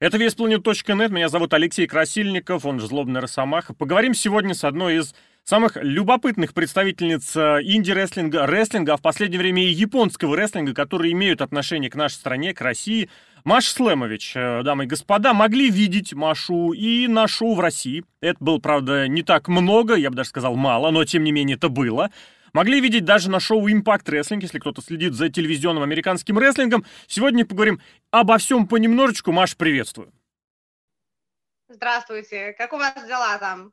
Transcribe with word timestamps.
Это 0.00 0.16
Веспланет.нет, 0.16 1.10
меня 1.10 1.28
зовут 1.28 1.52
Алексей 1.52 1.86
Красильников, 1.86 2.64
он 2.64 2.80
же 2.80 2.86
Злобный 2.86 3.20
Росомаха. 3.20 3.74
Поговорим 3.74 4.14
сегодня 4.14 4.54
с 4.54 4.64
одной 4.64 4.96
из 4.96 5.14
самых 5.44 5.76
любопытных 5.76 6.54
представительниц 6.54 7.36
э, 7.36 7.58
инди-рестлинга, 7.64 8.46
рестлинга, 8.46 8.94
а 8.94 8.96
в 8.96 9.02
последнее 9.02 9.38
время 9.38 9.62
и 9.62 9.68
японского 9.68 10.34
рестлинга, 10.38 10.72
которые 10.72 11.12
имеют 11.12 11.42
отношение 11.42 11.90
к 11.90 11.96
нашей 11.96 12.14
стране, 12.14 12.54
к 12.54 12.62
России. 12.62 13.10
Маша 13.44 13.72
Слемович, 13.72 14.32
э, 14.36 14.62
дамы 14.62 14.84
и 14.84 14.86
господа, 14.86 15.34
могли 15.34 15.68
видеть 15.68 16.14
Машу 16.14 16.72
и 16.72 17.06
на 17.06 17.28
шоу 17.28 17.54
в 17.54 17.60
России. 17.60 18.02
Это 18.22 18.42
было, 18.42 18.56
правда, 18.56 19.06
не 19.06 19.22
так 19.22 19.48
много, 19.48 19.96
я 19.96 20.08
бы 20.08 20.16
даже 20.16 20.30
сказал 20.30 20.56
мало, 20.56 20.90
но 20.92 21.04
тем 21.04 21.24
не 21.24 21.32
менее 21.32 21.58
это 21.58 21.68
было. 21.68 22.10
Могли 22.52 22.80
видеть 22.80 23.04
даже 23.04 23.30
на 23.30 23.40
шоу 23.40 23.68
Impact 23.68 24.04
Wrestling, 24.06 24.40
если 24.40 24.58
кто-то 24.58 24.82
следит 24.82 25.14
за 25.14 25.28
телевизионным 25.28 25.82
американским 25.82 26.38
рестлингом. 26.38 26.84
Сегодня 27.06 27.44
поговорим 27.44 27.80
обо 28.10 28.38
всем 28.38 28.66
понемножечку. 28.66 29.32
Маш, 29.32 29.56
приветствую. 29.56 30.12
Здравствуйте. 31.68 32.52
Как 32.58 32.72
у 32.72 32.76
вас 32.76 32.94
дела 33.06 33.38
там? 33.38 33.72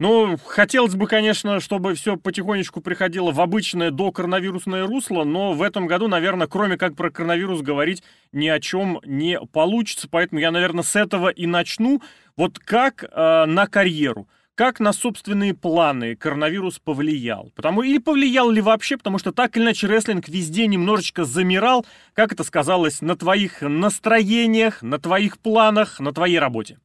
Ну, 0.00 0.36
хотелось 0.36 0.96
бы, 0.96 1.06
конечно, 1.06 1.60
чтобы 1.60 1.94
все 1.94 2.16
потихонечку 2.16 2.80
приходило 2.80 3.30
в 3.30 3.40
обычное 3.40 3.92
до 3.92 4.10
коронавирусное 4.10 4.86
русло, 4.86 5.22
но 5.22 5.52
в 5.52 5.62
этом 5.62 5.86
году, 5.86 6.08
наверное, 6.08 6.48
кроме 6.48 6.76
как 6.76 6.96
про 6.96 7.10
коронавирус 7.10 7.62
говорить 7.62 8.02
ни 8.32 8.48
о 8.48 8.58
чем 8.58 9.00
не 9.04 9.40
получится, 9.40 10.08
поэтому 10.10 10.40
я, 10.40 10.50
наверное, 10.50 10.82
с 10.82 10.96
этого 10.96 11.28
и 11.28 11.46
начну. 11.46 12.02
Вот 12.36 12.58
как 12.58 13.04
э, 13.04 13.44
на 13.46 13.66
карьеру– 13.68 14.28
как 14.54 14.78
на 14.78 14.92
собственные 14.92 15.54
планы 15.54 16.14
коронавирус 16.16 16.78
повлиял? 16.78 17.50
Потому, 17.56 17.82
или 17.82 17.98
повлиял 17.98 18.50
ли 18.50 18.60
вообще, 18.60 18.96
потому 18.96 19.18
что 19.18 19.32
так 19.32 19.56
или 19.56 19.64
иначе 19.64 19.86
рестлинг 19.86 20.28
везде 20.28 20.66
немножечко 20.66 21.24
замирал. 21.24 21.84
Как 22.12 22.32
это 22.32 22.44
сказалось 22.44 23.00
на 23.00 23.16
твоих 23.16 23.62
настроениях, 23.62 24.82
на 24.82 24.98
твоих 24.98 25.38
планах, 25.40 25.98
на 25.98 26.12
твоей 26.12 26.38
работе? 26.38 26.78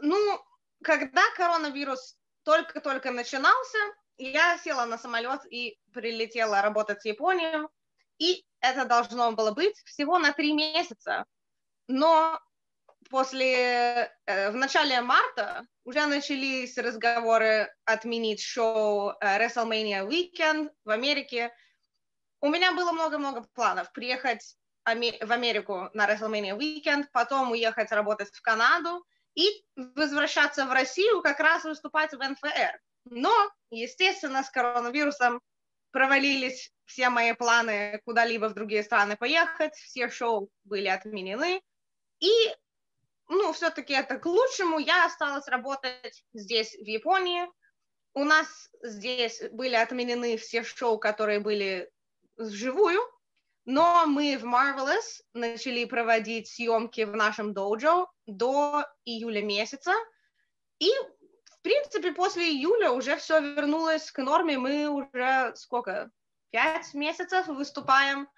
Ну, 0.00 0.40
когда 0.82 1.22
коронавирус 1.36 2.16
только-только 2.44 3.10
начинался, 3.10 3.78
я 4.16 4.56
села 4.58 4.86
на 4.86 4.96
самолет 4.96 5.40
и 5.50 5.78
прилетела 5.92 6.62
работать 6.62 7.02
в 7.02 7.04
Японию, 7.04 7.68
и 8.18 8.44
это 8.60 8.86
должно 8.86 9.32
было 9.32 9.52
быть 9.52 9.76
всего 9.84 10.18
на 10.18 10.32
три 10.32 10.54
месяца. 10.54 11.26
Но 11.88 12.40
после, 13.10 14.10
э, 14.26 14.50
в 14.50 14.54
начале 14.54 15.00
марта 15.02 15.66
уже 15.84 16.06
начались 16.06 16.78
разговоры 16.78 17.74
отменить 17.84 18.40
шоу 18.40 19.10
э, 19.20 19.38
WrestleMania 19.38 20.08
Weekend 20.08 20.70
в 20.84 20.90
Америке. 20.90 21.52
У 22.40 22.48
меня 22.48 22.72
было 22.72 22.92
много-много 22.92 23.42
планов. 23.52 23.92
Приехать 23.92 24.56
в 24.84 25.32
Америку 25.32 25.90
на 25.92 26.08
WrestleMania 26.08 26.56
Weekend, 26.56 27.06
потом 27.12 27.50
уехать 27.50 27.92
работать 27.92 28.32
в 28.32 28.40
Канаду 28.40 29.04
и 29.34 29.46
возвращаться 29.76 30.64
в 30.64 30.72
Россию 30.72 31.20
как 31.20 31.40
раз 31.40 31.64
выступать 31.64 32.12
в 32.12 32.18
НФР. 32.18 32.80
Но, 33.04 33.32
естественно, 33.70 34.42
с 34.42 34.50
коронавирусом 34.50 35.40
провалились 35.90 36.72
все 36.84 37.10
мои 37.10 37.32
планы 37.32 38.00
куда-либо 38.04 38.48
в 38.48 38.54
другие 38.54 38.82
страны 38.82 39.16
поехать, 39.16 39.74
все 39.74 40.08
шоу 40.08 40.50
были 40.64 40.88
отменены, 40.88 41.60
и 42.20 42.30
ну, 43.30 43.52
все-таки 43.52 43.92
это 43.92 44.18
к 44.18 44.26
лучшему. 44.26 44.78
Я 44.78 45.06
осталась 45.06 45.46
работать 45.46 46.24
здесь, 46.34 46.74
в 46.74 46.84
Японии. 46.84 47.48
У 48.12 48.24
нас 48.24 48.68
здесь 48.82 49.40
были 49.52 49.76
отменены 49.76 50.36
все 50.36 50.64
шоу, 50.64 50.98
которые 50.98 51.38
были 51.38 51.88
вживую, 52.36 53.00
но 53.64 54.04
мы 54.06 54.36
в 54.36 54.44
Marvelous 54.44 55.22
начали 55.32 55.84
проводить 55.84 56.48
съемки 56.48 57.02
в 57.02 57.14
нашем 57.14 57.54
доджо 57.54 58.06
до 58.26 58.84
июля 59.04 59.42
месяца. 59.42 59.92
И, 60.80 60.90
в 61.44 61.62
принципе, 61.62 62.10
после 62.12 62.50
июля 62.50 62.90
уже 62.90 63.16
все 63.16 63.40
вернулось 63.40 64.10
к 64.10 64.18
норме. 64.18 64.58
Мы 64.58 64.88
уже 64.88 65.52
сколько? 65.54 66.10
Пять 66.50 66.94
месяцев 66.94 67.46
выступаем 67.46 68.28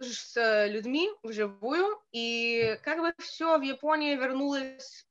с 0.00 0.66
людьми 0.68 1.10
вживую, 1.22 2.00
и 2.12 2.78
как 2.82 2.98
бы 3.00 3.14
все 3.18 3.58
в 3.58 3.62
Японии 3.62 4.14
вернулось 4.14 5.06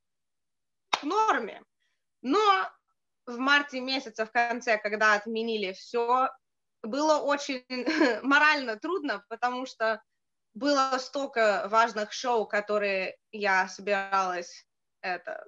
к 0.91 1.03
норме. 1.03 1.63
Но 2.22 2.39
в 3.25 3.38
марте 3.38 3.79
месяце, 3.79 4.25
в 4.25 4.31
конце, 4.31 4.78
когда 4.78 5.13
отменили 5.13 5.73
все, 5.73 6.29
было 6.83 7.17
очень 7.17 7.66
морально 8.23 8.78
трудно, 8.78 9.23
потому 9.29 9.66
что 9.66 10.01
было 10.53 10.97
столько 11.00 11.67
важных 11.69 12.13
шоу, 12.13 12.47
которые 12.47 13.17
я 13.31 13.67
собиралась 13.67 14.66
это, 15.01 15.45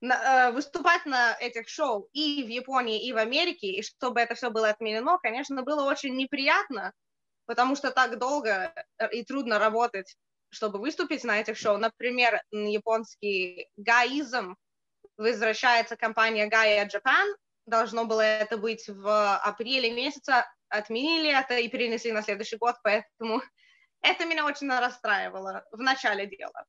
на, 0.00 0.48
э, 0.48 0.52
выступать 0.52 1.06
на 1.06 1.36
этих 1.40 1.68
шоу 1.68 2.08
и 2.12 2.44
в 2.44 2.48
Японии, 2.48 3.06
и 3.06 3.12
в 3.12 3.16
Америке, 3.16 3.68
и 3.68 3.82
чтобы 3.82 4.20
это 4.20 4.34
все 4.34 4.50
было 4.50 4.68
отменено, 4.68 5.18
конечно, 5.18 5.62
было 5.62 5.84
очень 5.84 6.14
неприятно, 6.14 6.92
потому 7.46 7.76
что 7.76 7.90
так 7.90 8.18
долго 8.18 8.72
э, 8.98 9.10
и 9.12 9.24
трудно 9.24 9.58
работать, 9.58 10.16
чтобы 10.50 10.78
выступить 10.78 11.24
на 11.24 11.40
этих 11.40 11.56
шоу. 11.56 11.78
Например, 11.78 12.40
японский 12.50 13.68
гаизм, 13.76 14.56
возвращается 15.16 15.96
компания 15.96 16.48
Gaia 16.48 16.88
Japan, 16.88 17.26
должно 17.66 18.04
было 18.04 18.20
это 18.20 18.56
быть 18.56 18.88
в 18.88 19.36
апреле 19.36 19.92
месяца, 19.92 20.46
отменили 20.68 21.30
это 21.30 21.58
и 21.58 21.68
перенесли 21.68 22.12
на 22.12 22.22
следующий 22.22 22.56
год, 22.56 22.76
поэтому 22.82 23.42
это 24.02 24.24
меня 24.24 24.44
очень 24.46 24.68
расстраивало 24.68 25.64
в 25.70 25.78
начале 25.78 26.26
дела. 26.26 26.64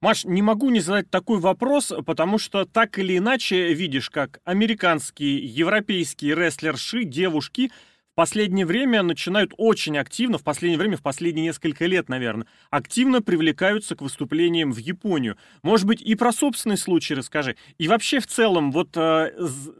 Маш, 0.00 0.24
не 0.24 0.40
могу 0.40 0.70
не 0.70 0.80
задать 0.80 1.10
такой 1.10 1.40
вопрос, 1.40 1.92
потому 2.06 2.38
что 2.38 2.64
так 2.64 2.98
или 2.98 3.18
иначе 3.18 3.74
видишь, 3.74 4.08
как 4.08 4.40
американские, 4.44 5.44
европейские 5.44 6.34
рестлерши, 6.34 7.04
девушки– 7.04 7.70
последнее 8.20 8.66
время 8.66 9.02
начинают 9.02 9.54
очень 9.56 9.96
активно, 9.96 10.36
в 10.36 10.42
последнее 10.42 10.76
время, 10.76 10.98
в 10.98 11.00
последние 11.00 11.46
несколько 11.46 11.86
лет, 11.86 12.10
наверное, 12.10 12.46
активно 12.68 13.22
привлекаются 13.22 13.96
к 13.96 14.02
выступлениям 14.02 14.72
в 14.72 14.76
Японию. 14.76 15.38
Может 15.62 15.86
быть, 15.86 16.02
и 16.02 16.14
про 16.16 16.30
собственный 16.30 16.76
случай 16.76 17.14
расскажи. 17.14 17.56
И 17.78 17.88
вообще, 17.88 18.20
в 18.20 18.26
целом, 18.26 18.72
вот 18.72 18.90
э, 18.94 19.32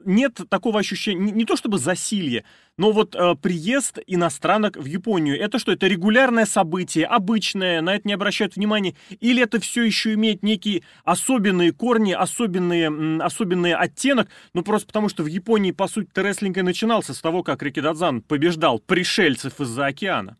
нет 0.07 0.41
такого 0.49 0.81
ощущения, 0.81 1.33
не, 1.33 1.45
то 1.45 1.55
чтобы 1.55 1.77
засилье, 1.77 2.45
но 2.79 2.93
вот 2.93 3.15
э, 3.15 3.35
приезд 3.35 3.99
иностранок 4.07 4.79
в 4.79 4.87
Японию, 4.87 5.39
это 5.39 5.59
что, 5.59 5.73
это 5.73 5.87
регулярное 5.87 6.47
событие, 6.47 7.05
обычное, 7.05 7.83
на 7.83 7.97
это 7.97 8.09
не 8.09 8.15
обращают 8.15 8.57
внимания, 8.57 8.95
или 9.21 9.43
это 9.43 9.61
все 9.61 9.83
еще 9.83 10.15
имеет 10.15 10.43
некие 10.43 10.83
особенные 11.05 11.73
корни, 11.73 12.13
особенные, 12.13 13.21
особенный 13.23 13.75
оттенок, 13.75 14.29
ну 14.55 14.63
просто 14.63 14.87
потому 14.87 15.11
что 15.11 15.23
в 15.25 15.27
Японии, 15.27 15.73
по 15.73 15.89
сути, 15.89 16.09
рестлинг 16.15 16.57
и 16.57 16.63
начинался 16.63 17.13
с 17.13 17.21
того, 17.21 17.43
как 17.43 17.63
Рикидадзан 17.63 18.23
побеждал 18.31 18.79
пришельцев 18.79 19.61
из-за 19.61 19.87
океана. 19.87 20.39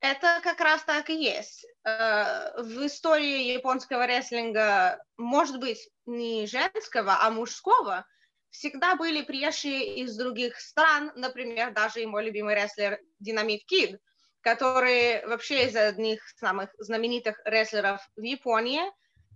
Это 0.00 0.40
как 0.42 0.60
раз 0.60 0.82
так 0.82 1.08
и 1.10 1.14
есть. 1.14 1.64
Э, 1.84 2.60
в 2.60 2.84
истории 2.84 3.52
японского 3.52 4.06
рестлинга, 4.06 5.00
может 5.16 5.60
быть, 5.60 5.88
не 6.06 6.46
женского, 6.46 7.18
а 7.22 7.30
мужского– 7.30 8.04
всегда 8.52 8.94
были 8.96 9.22
приезжие 9.22 9.96
из 10.02 10.16
других 10.16 10.60
стран, 10.60 11.10
например, 11.16 11.72
даже 11.72 12.02
и 12.02 12.06
мой 12.06 12.24
любимый 12.24 12.54
рестлер 12.54 13.00
Динамит 13.18 13.64
Кид, 13.64 13.98
который 14.40 15.24
вообще 15.26 15.66
из 15.66 15.74
одних 15.74 16.20
самых 16.36 16.70
знаменитых 16.78 17.40
рестлеров 17.44 18.00
в 18.16 18.22
Японии, 18.22 18.82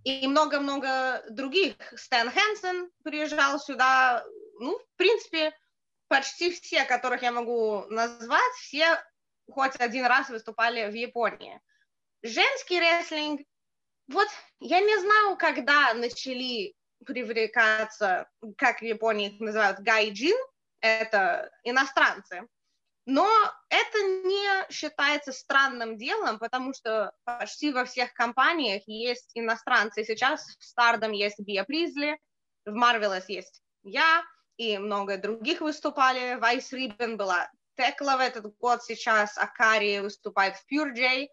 и 0.03 0.25
много-много 0.27 1.23
других. 1.31 1.75
Стэн 1.95 2.31
Хэнсон 2.31 2.89
приезжал 3.03 3.59
сюда, 3.59 4.23
ну, 4.59 4.77
в 4.77 4.97
принципе, 4.97 5.53
почти 6.17 6.51
все, 6.51 6.83
которых 6.85 7.21
я 7.21 7.31
могу 7.31 7.85
назвать, 7.89 8.53
все 8.55 8.99
хоть 9.51 9.75
один 9.79 10.05
раз 10.07 10.29
выступали 10.29 10.89
в 10.89 10.95
Японии. 10.95 11.61
Женский 12.23 12.79
рестлинг, 12.79 13.41
вот 14.07 14.27
я 14.59 14.79
не 14.79 14.99
знаю, 14.99 15.37
когда 15.37 15.93
начали 15.93 16.73
привлекаться, 17.05 18.27
как 18.57 18.79
в 18.79 18.83
Японии 18.83 19.29
их 19.29 19.39
называют, 19.39 19.79
гайджин, 19.79 20.35
это 20.81 21.51
иностранцы. 21.63 22.47
Но 23.05 23.29
это 23.69 23.99
не 24.25 24.71
считается 24.71 25.31
странным 25.31 25.97
делом, 25.97 26.39
потому 26.39 26.73
что 26.73 27.13
почти 27.25 27.71
во 27.71 27.85
всех 27.85 28.11
компаниях 28.13 28.81
есть 28.87 29.29
иностранцы. 29.35 30.03
Сейчас 30.03 30.43
в 30.57 30.79
Stardom 30.79 31.13
есть 31.13 31.39
Бия 31.39 31.63
Призли, 31.63 32.19
в 32.65 32.75
Marvelous 32.75 33.25
есть 33.27 33.61
я, 33.83 34.23
и 34.57 34.77
много 34.77 35.17
других 35.17 35.61
выступали. 35.61 36.35
Вайс 36.35 36.71
Риббен 36.73 37.17
была 37.17 37.49
Текла 37.75 38.17
в 38.17 38.19
этот 38.19 38.57
год 38.57 38.83
сейчас, 38.83 39.37
Акари 39.37 39.99
выступает 39.99 40.55
в 40.55 40.65
Pure. 40.71 41.29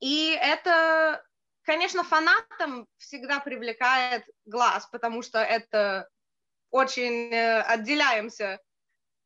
И 0.00 0.38
это 0.40 1.22
Конечно, 1.68 2.02
фанатам 2.02 2.88
всегда 2.96 3.40
привлекает 3.40 4.24
глаз, 4.46 4.88
потому 4.90 5.20
что 5.20 5.38
это 5.38 6.08
очень 6.70 7.30
э, 7.30 7.60
отделяемся 7.60 8.58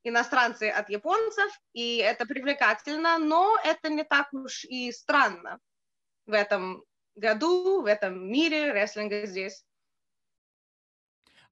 иностранцы 0.02 0.68
от 0.68 0.90
японцев, 0.90 1.56
и 1.72 1.98
это 1.98 2.26
привлекательно, 2.26 3.18
но 3.18 3.56
это 3.62 3.90
не 3.90 4.02
так 4.02 4.32
уж 4.32 4.64
и 4.64 4.90
странно 4.90 5.60
в 6.26 6.32
этом 6.32 6.82
году, 7.14 7.82
в 7.82 7.86
этом 7.86 8.28
мире 8.28 8.72
рестлинга 8.72 9.24
здесь. 9.26 9.64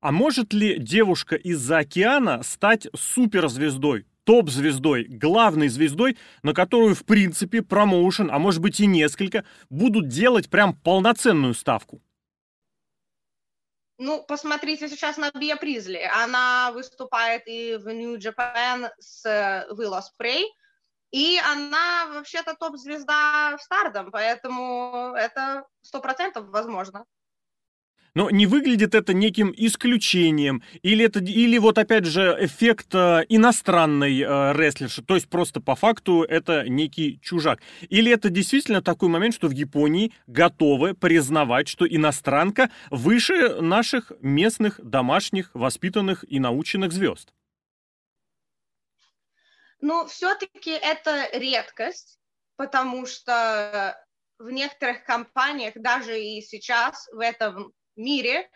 А 0.01 0.13
может 0.13 0.55
ли 0.55 0.79
девушка 0.79 1.37
из-за 1.37 1.79
океана 1.79 2.43
стать 2.43 2.89
суперзвездой, 2.97 4.07
топ-звездой, 4.25 5.05
главной 5.05 5.69
звездой, 5.69 6.17
на 6.43 6.55
которую, 6.55 6.95
в 6.95 7.05
принципе, 7.05 7.61
промоушен, 7.63 8.31
а 8.31 8.39
может 8.39 8.63
быть 8.63 8.81
и 8.81 8.87
несколько, 8.87 9.45
будут 9.69 10.09
делать 10.09 10.49
прям 10.49 10.75
полноценную 10.75 11.53
ставку? 11.53 12.01
Ну, 13.99 14.25
посмотрите 14.27 14.89
сейчас 14.89 15.19
на 15.19 15.31
Бия 15.31 15.57
Призли. 15.57 16.09
Она 16.25 16.73
выступает 16.73 17.47
и 17.47 17.77
в 17.77 17.87
New 17.93 18.17
Japan 18.17 18.89
с 18.99 19.27
Willow 19.71 20.01
Spray, 20.01 20.45
и 21.11 21.39
она 21.53 22.07
вообще-то 22.15 22.55
топ-звезда 22.55 23.59
в 23.59 23.63
Стардом, 23.63 24.11
поэтому 24.11 25.13
это 25.15 25.67
сто 25.83 26.01
процентов 26.01 26.47
возможно. 26.49 27.05
Но 28.15 28.31
не 28.31 28.47
выглядит 28.47 28.95
это 28.95 29.15
неким 29.15 29.55
исключением, 29.57 30.63
или 30.83 31.05
это, 31.05 31.21
или 31.21 31.59
вот 31.59 31.79
опять 31.79 32.07
же 32.07 32.37
эффект 32.41 32.95
э, 32.95 33.25
иностранной 33.29 34.21
э, 34.21 34.53
рестлерши, 34.53 35.03
то 35.03 35.15
есть 35.15 35.29
просто 35.29 35.61
по 35.61 35.77
факту 35.77 36.23
это 36.23 36.69
некий 36.69 37.21
чужак. 37.23 37.61
Или 37.89 38.13
это 38.13 38.29
действительно 38.31 38.83
такой 38.83 39.09
момент, 39.09 39.35
что 39.35 39.49
в 39.49 39.53
Японии 39.53 40.13
готовы 40.27 40.95
признавать, 40.95 41.69
что 41.69 41.87
иностранка 41.87 42.71
выше 42.91 43.61
наших 43.61 44.13
местных, 44.21 44.81
домашних, 44.83 45.51
воспитанных 45.55 46.25
и 46.29 46.41
наученных 46.41 46.93
звезд. 46.93 47.33
Ну, 49.81 50.07
все-таки 50.07 50.73
это 50.73 51.29
редкость, 51.33 52.19
потому 52.57 53.07
что 53.07 53.97
в 54.39 54.51
некоторых 54.51 55.05
компаниях, 55.05 55.75
даже 55.77 56.21
и 56.21 56.41
сейчас, 56.43 57.09
в 57.13 57.21
этом 57.21 57.73
мире, 57.97 58.51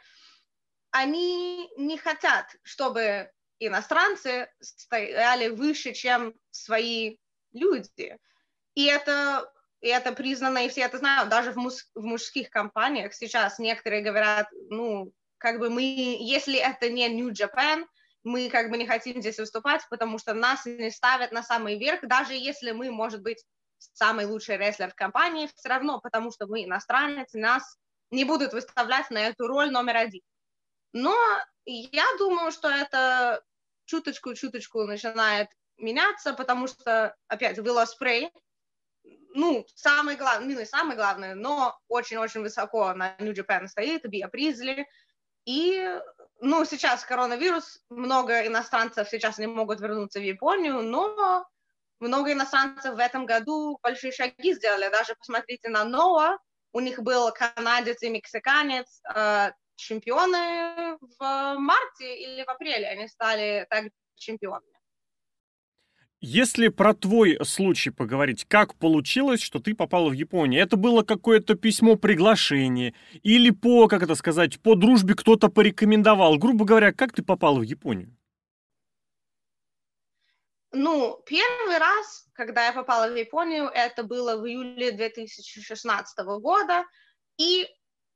они 0.90 1.70
не 1.76 1.98
хотят, 1.98 2.54
чтобы 2.62 3.30
иностранцы 3.58 4.48
стояли 4.60 5.48
выше, 5.48 5.92
чем 5.92 6.34
свои 6.50 7.18
люди. 7.52 8.18
И 8.74 8.84
это, 8.86 9.50
и 9.80 9.88
это 9.88 10.12
признано, 10.12 10.64
и 10.64 10.68
все 10.68 10.82
это 10.82 10.98
знают. 10.98 11.28
Даже 11.30 11.52
в, 11.52 11.56
муж, 11.56 11.74
в 11.94 12.04
мужских 12.04 12.50
компаниях 12.50 13.14
сейчас 13.14 13.58
некоторые 13.58 14.02
говорят, 14.02 14.48
ну, 14.70 15.12
как 15.38 15.58
бы 15.58 15.70
мы, 15.70 15.82
если 15.82 16.58
это 16.58 16.90
не 16.90 17.08
New 17.08 17.30
Japan, 17.30 17.86
мы 18.22 18.48
как 18.48 18.70
бы 18.70 18.78
не 18.78 18.86
хотим 18.86 19.20
здесь 19.20 19.38
выступать, 19.38 19.86
потому 19.90 20.18
что 20.18 20.32
нас 20.32 20.64
не 20.64 20.90
ставят 20.90 21.32
на 21.32 21.42
самый 21.42 21.78
верх, 21.78 22.00
даже 22.02 22.34
если 22.34 22.72
мы, 22.72 22.90
может 22.90 23.22
быть, 23.22 23.44
самый 23.78 24.24
лучший 24.24 24.56
рестлер 24.56 24.90
в 24.90 24.94
компании, 24.94 25.50
все 25.54 25.68
равно, 25.68 26.00
потому 26.00 26.32
что 26.32 26.46
мы 26.46 26.64
иностранец, 26.64 27.34
нас 27.34 27.76
не 28.10 28.24
будут 28.24 28.52
выставлять 28.52 29.10
на 29.10 29.18
эту 29.18 29.46
роль 29.46 29.70
номер 29.70 29.96
один. 29.96 30.22
Но 30.92 31.16
я 31.66 32.04
думаю, 32.18 32.52
что 32.52 32.68
это 32.68 33.42
чуточку-чуточку 33.86 34.84
начинает 34.84 35.48
меняться, 35.76 36.32
потому 36.34 36.66
что, 36.68 37.16
опять, 37.28 37.58
Willow 37.58 37.86
Spray, 37.86 38.30
ну, 39.34 39.66
самый 39.74 40.16
главный, 40.16 40.54
ну, 40.54 40.60
не 40.60 40.66
самый 40.66 40.96
главный, 40.96 41.34
но 41.34 41.78
очень-очень 41.88 42.42
высоко 42.42 42.92
на 42.94 43.16
New 43.18 43.32
Japan 43.32 43.66
стоит, 43.66 44.08
Бия 44.08 44.28
Призли, 44.28 44.86
и, 45.44 46.00
ну, 46.40 46.64
сейчас 46.64 47.04
коронавирус, 47.04 47.84
много 47.90 48.46
иностранцев 48.46 49.08
сейчас 49.08 49.38
не 49.38 49.46
могут 49.46 49.80
вернуться 49.80 50.20
в 50.20 50.22
Японию, 50.22 50.82
но 50.82 51.46
много 52.00 52.32
иностранцев 52.32 52.94
в 52.94 52.98
этом 52.98 53.26
году 53.26 53.78
большие 53.82 54.12
шаги 54.12 54.54
сделали. 54.54 54.88
Даже 54.90 55.14
посмотрите 55.16 55.68
на 55.68 55.84
Ноа, 55.84 56.38
у 56.74 56.80
них 56.80 57.00
был 57.02 57.30
канадец 57.32 58.02
и 58.02 58.10
мексиканец, 58.10 59.00
э, 59.14 59.52
чемпионы 59.76 60.98
в 61.18 61.54
марте 61.58 62.18
или 62.18 62.44
в 62.44 62.48
апреле, 62.50 62.88
они 62.88 63.08
стали 63.08 63.66
так 63.70 63.86
чемпионами. 64.16 64.74
Если 66.20 66.68
про 66.68 66.94
твой 66.94 67.38
случай 67.44 67.90
поговорить, 67.90 68.46
как 68.48 68.74
получилось, 68.76 69.42
что 69.42 69.58
ты 69.58 69.74
попала 69.74 70.08
в 70.08 70.14
Японию? 70.14 70.62
Это 70.62 70.76
было 70.76 71.02
какое-то 71.02 71.54
письмо 71.54 71.96
приглашение 71.96 72.94
или 73.22 73.50
по, 73.50 73.88
как 73.88 74.02
это 74.02 74.14
сказать, 74.14 74.58
по 74.60 74.74
дружбе 74.74 75.14
кто-то 75.14 75.48
порекомендовал? 75.48 76.38
Грубо 76.38 76.64
говоря, 76.64 76.92
как 76.92 77.12
ты 77.12 77.22
попала 77.22 77.58
в 77.58 77.62
Японию? 77.62 78.16
Ну, 80.74 81.22
первый 81.24 81.78
раз, 81.78 82.26
когда 82.32 82.66
я 82.66 82.72
попала 82.72 83.08
в 83.08 83.16
Японию, 83.16 83.70
это 83.72 84.02
было 84.02 84.36
в 84.36 84.46
июле 84.46 84.90
2016 84.92 86.18
года, 86.40 86.84
и 87.38 87.68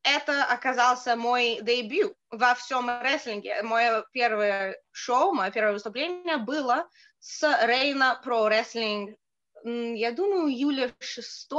это 0.02 0.44
оказался 0.44 1.16
мой 1.16 1.60
дебют 1.62 2.14
во 2.30 2.54
всем 2.54 2.88
рестлинге. 3.00 3.62
Мое 3.62 4.04
первое 4.12 4.80
шоу, 4.90 5.32
мое 5.32 5.50
первое 5.50 5.74
выступление 5.74 6.38
было 6.38 6.88
с 7.20 7.42
Рейна 7.66 8.20
про 8.24 8.48
рестлинг, 8.48 9.16
я 9.64 10.12
думаю, 10.12 10.48
июля 10.48 10.92
6 10.98 11.52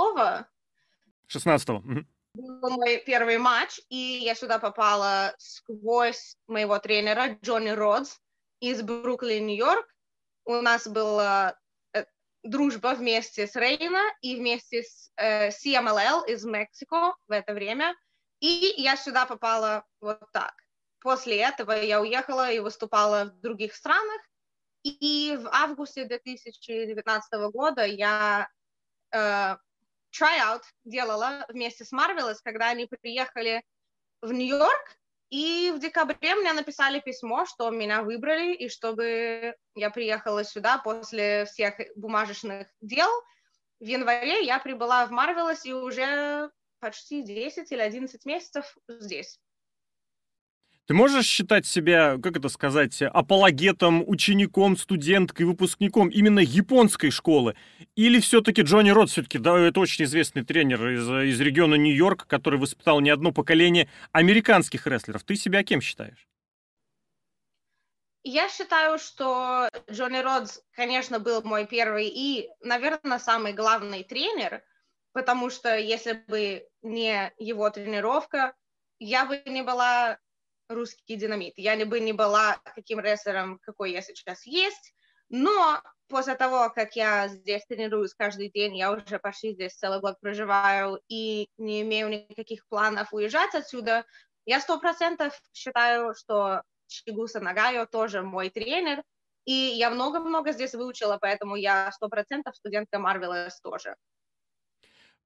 16 1.27 1.69
был 2.33 2.69
мой 2.69 3.01
первый 3.05 3.37
матч, 3.37 3.79
и 3.89 3.95
я 3.95 4.35
сюда 4.35 4.59
попала 4.59 5.33
сквозь 5.37 6.37
моего 6.47 6.79
тренера 6.79 7.37
Джонни 7.43 7.69
Родс 7.69 8.19
из 8.59 8.81
Бруклина, 8.81 9.45
Нью-Йорк, 9.45 9.87
у 10.49 10.61
нас 10.61 10.87
была 10.87 11.55
э, 11.93 12.05
дружба 12.41 12.95
вместе 12.95 13.45
с 13.45 13.55
Рейна 13.55 14.01
и 14.21 14.35
вместе 14.35 14.81
с 14.81 15.11
э, 15.15 15.49
CMLL 15.49 16.27
из 16.27 16.43
Мексико 16.43 17.15
в 17.27 17.31
это 17.31 17.53
время. 17.53 17.95
И 18.39 18.73
я 18.77 18.97
сюда 18.97 19.27
попала 19.27 19.85
вот 20.01 20.23
так. 20.33 20.55
После 21.01 21.37
этого 21.37 21.73
я 21.73 22.01
уехала 22.01 22.51
и 22.51 22.59
выступала 22.59 23.25
в 23.25 23.39
других 23.41 23.75
странах. 23.75 24.21
И 24.81 25.37
в 25.39 25.47
августе 25.49 26.05
2019 26.05 27.51
года 27.51 27.85
я 27.85 28.49
э, 29.11 29.55
tryout 30.11 30.63
делала 30.83 31.45
вместе 31.49 31.85
с 31.85 31.93
Marvelous, 31.93 32.37
когда 32.43 32.69
они 32.69 32.87
приехали 32.87 33.63
в 34.21 34.31
Нью-Йорк, 34.31 34.98
и 35.29 35.71
в 35.75 35.79
декабре 35.79 36.35
мне 36.35 36.53
написали 36.53 36.99
письмо, 36.99 37.45
что 37.45 37.69
меня 37.69 38.01
выбрали, 38.01 38.53
и 38.53 38.67
чтобы 38.67 39.55
я 39.75 39.89
приехала 39.91 40.43
сюда 40.43 40.79
после 40.79 41.45
всех 41.45 41.75
бумажечных 41.95 42.67
дел. 42.81 43.09
В 43.79 43.85
январе 43.85 44.43
я 44.43 44.59
прибыла 44.59 45.05
в 45.05 45.11
Марвелос 45.11 45.65
и 45.65 45.73
уже 45.73 46.49
почти 46.79 47.21
10 47.21 47.71
или 47.71 47.81
11 47.81 48.25
месяцев 48.25 48.75
здесь. 48.87 49.39
Ты 50.89 50.95
можешь 50.95 51.27
считать 51.27 51.67
себя, 51.67 52.17
как 52.17 52.37
это 52.37 52.49
сказать, 52.49 52.99
апологетом, 53.03 54.03
учеником, 54.07 54.75
студенткой, 54.75 55.45
выпускником 55.45 56.09
именно 56.09 56.39
японской 56.39 57.11
школы? 57.11 57.55
Или 57.95 58.19
все-таки 58.19 58.63
Джонни 58.63 58.89
Рот, 58.89 59.11
все-таки, 59.11 59.37
да, 59.37 59.55
это 59.59 59.81
очень 59.81 60.05
известный 60.05 60.43
тренер 60.43 60.89
из, 60.89 61.07
из 61.07 61.39
региона 61.39 61.75
Нью-Йорк, 61.75 62.25
который 62.25 62.59
воспитал 62.59 63.01
не 63.01 63.11
одно 63.11 63.31
поколение 63.31 63.87
американских 64.13 64.87
рестлеров. 64.87 65.23
Ты 65.23 65.35
себя 65.35 65.63
кем 65.63 65.79
считаешь? 65.79 66.27
Я 68.23 68.49
считаю, 68.49 68.97
что 68.97 69.69
Джонни 69.91 70.23
Родс, 70.23 70.59
конечно, 70.71 71.19
был 71.19 71.43
мой 71.43 71.67
первый 71.67 72.07
и, 72.07 72.49
наверное, 72.61 73.19
самый 73.19 73.53
главный 73.53 74.03
тренер, 74.03 74.63
потому 75.13 75.51
что 75.51 75.77
если 75.77 76.13
бы 76.13 76.67
не 76.81 77.31
его 77.37 77.69
тренировка, 77.69 78.55
я 78.97 79.25
бы 79.25 79.39
не 79.45 79.61
была 79.61 80.17
русский 80.69 81.15
динамит. 81.15 81.53
Я 81.57 81.85
бы 81.85 81.99
не 81.99 82.13
была 82.13 82.59
таким 82.75 82.99
рестлером, 82.99 83.59
какой 83.59 83.91
я 83.91 84.01
сейчас 84.01 84.45
есть, 84.45 84.93
но 85.29 85.81
после 86.07 86.35
того, 86.35 86.69
как 86.69 86.95
я 86.95 87.27
здесь 87.27 87.65
тренируюсь 87.65 88.13
каждый 88.13 88.49
день, 88.49 88.77
я 88.77 88.91
уже 88.91 89.19
почти 89.19 89.53
здесь 89.53 89.75
целый 89.75 89.99
год 89.99 90.19
проживаю 90.19 91.01
и 91.07 91.47
не 91.57 91.81
имею 91.81 92.09
никаких 92.09 92.67
планов 92.67 93.13
уезжать 93.13 93.53
отсюда, 93.55 94.05
я 94.45 94.59
сто 94.59 94.79
процентов 94.79 95.39
считаю, 95.53 96.15
что 96.15 96.63
Чигуса 96.87 97.39
Нагайо 97.39 97.85
тоже 97.85 98.23
мой 98.23 98.49
тренер, 98.49 99.03
и 99.45 99.51
я 99.51 99.89
много-много 99.89 100.51
здесь 100.51 100.73
выучила, 100.73 101.17
поэтому 101.21 101.55
я 101.55 101.91
сто 101.91 102.09
процентов 102.09 102.55
студентка 102.55 102.99
Марвелес 102.99 103.59
тоже. 103.61 103.95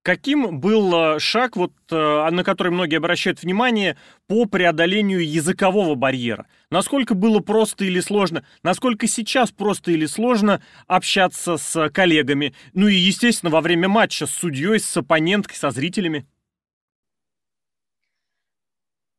Каким 0.03 0.59
был 0.59 1.15
э, 1.15 1.19
шаг, 1.19 1.55
вот, 1.55 1.71
э, 1.89 1.95
на 2.29 2.43
который 2.43 2.73
многие 2.73 2.97
обращают 2.97 3.41
внимание, 3.41 3.97
по 4.27 4.45
преодолению 4.45 5.25
языкового 5.25 5.95
барьера? 5.95 6.45
Насколько 6.69 7.13
было 7.15 7.39
просто 7.39 7.85
или 7.85 8.01
сложно? 8.01 8.45
Насколько 8.63 9.07
сейчас 9.07 9.51
просто 9.51 9.91
или 9.91 10.05
сложно 10.05 10.61
общаться 10.87 11.55
с 11.55 11.89
коллегами? 11.89 12.53
Ну 12.73 12.89
и, 12.89 12.95
естественно, 12.95 13.49
во 13.49 13.61
время 13.61 13.87
матча 13.87 14.27
с 14.27 14.31
судьей, 14.31 14.77
с 14.77 14.97
оппоненткой, 14.97 15.55
со 15.55 15.71
зрителями? 15.71 16.27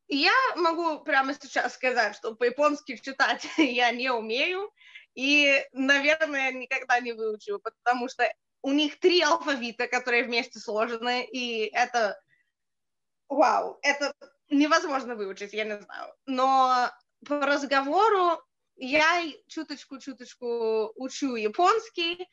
Я 0.07 0.33
могу 0.55 1.03
прямо 1.03 1.33
сейчас 1.33 1.73
сказать, 1.73 2.15
что 2.15 2.35
по-японски 2.35 2.97
читать 2.97 3.47
я 3.57 3.89
не 3.91 4.11
умею, 4.11 4.71
И, 5.15 5.63
наверное, 5.73 6.51
никогда 6.51 6.99
не 6.99 7.13
выучу, 7.13 7.59
потому 7.63 8.07
что 8.07 8.31
у 8.65 8.73
них 8.73 8.99
три 8.99 9.21
алфавита, 9.21 9.87
которые 9.87 10.23
вместе 10.23 10.59
сложены, 10.59 11.23
и 11.23 11.69
это... 11.71 12.19
Вау, 13.29 13.77
это 13.83 14.11
невозможно 14.49 15.15
выучить, 15.15 15.53
я 15.53 15.65
не 15.65 15.79
знаю. 15.79 16.11
Но 16.25 16.89
по 17.27 17.45
разговору 17.45 18.41
я 18.75 19.21
чуточку-чуточку 19.47 20.93
учу 20.95 21.35
японский. 21.35 22.27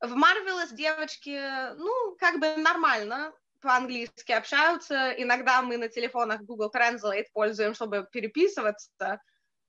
В 0.00 0.12
Marvelous 0.16 0.72
девочки, 0.72 1.74
ну, 1.74 2.16
как 2.16 2.38
бы 2.38 2.56
нормально 2.58 3.32
по-английски 3.60 4.30
общаются. 4.30 5.12
Иногда 5.20 5.62
мы 5.62 5.78
на 5.78 5.88
телефонах 5.88 6.42
Google 6.42 6.70
Translate 6.72 7.26
пользуем, 7.32 7.74
чтобы 7.74 8.06
переписываться. 8.12 9.20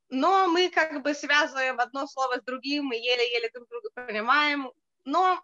Но 0.10 0.48
мы 0.48 0.70
как 0.70 1.02
бы 1.02 1.16
связываем 1.16 1.80
одно 1.80 2.06
слово 2.06 2.38
с 2.38 2.44
другим, 2.44 2.86
мы 2.86 2.98
еле-еле 2.98 3.50
друг 3.52 3.68
друга 3.68 3.90
понимаем. 3.96 4.72
Но 5.06 5.44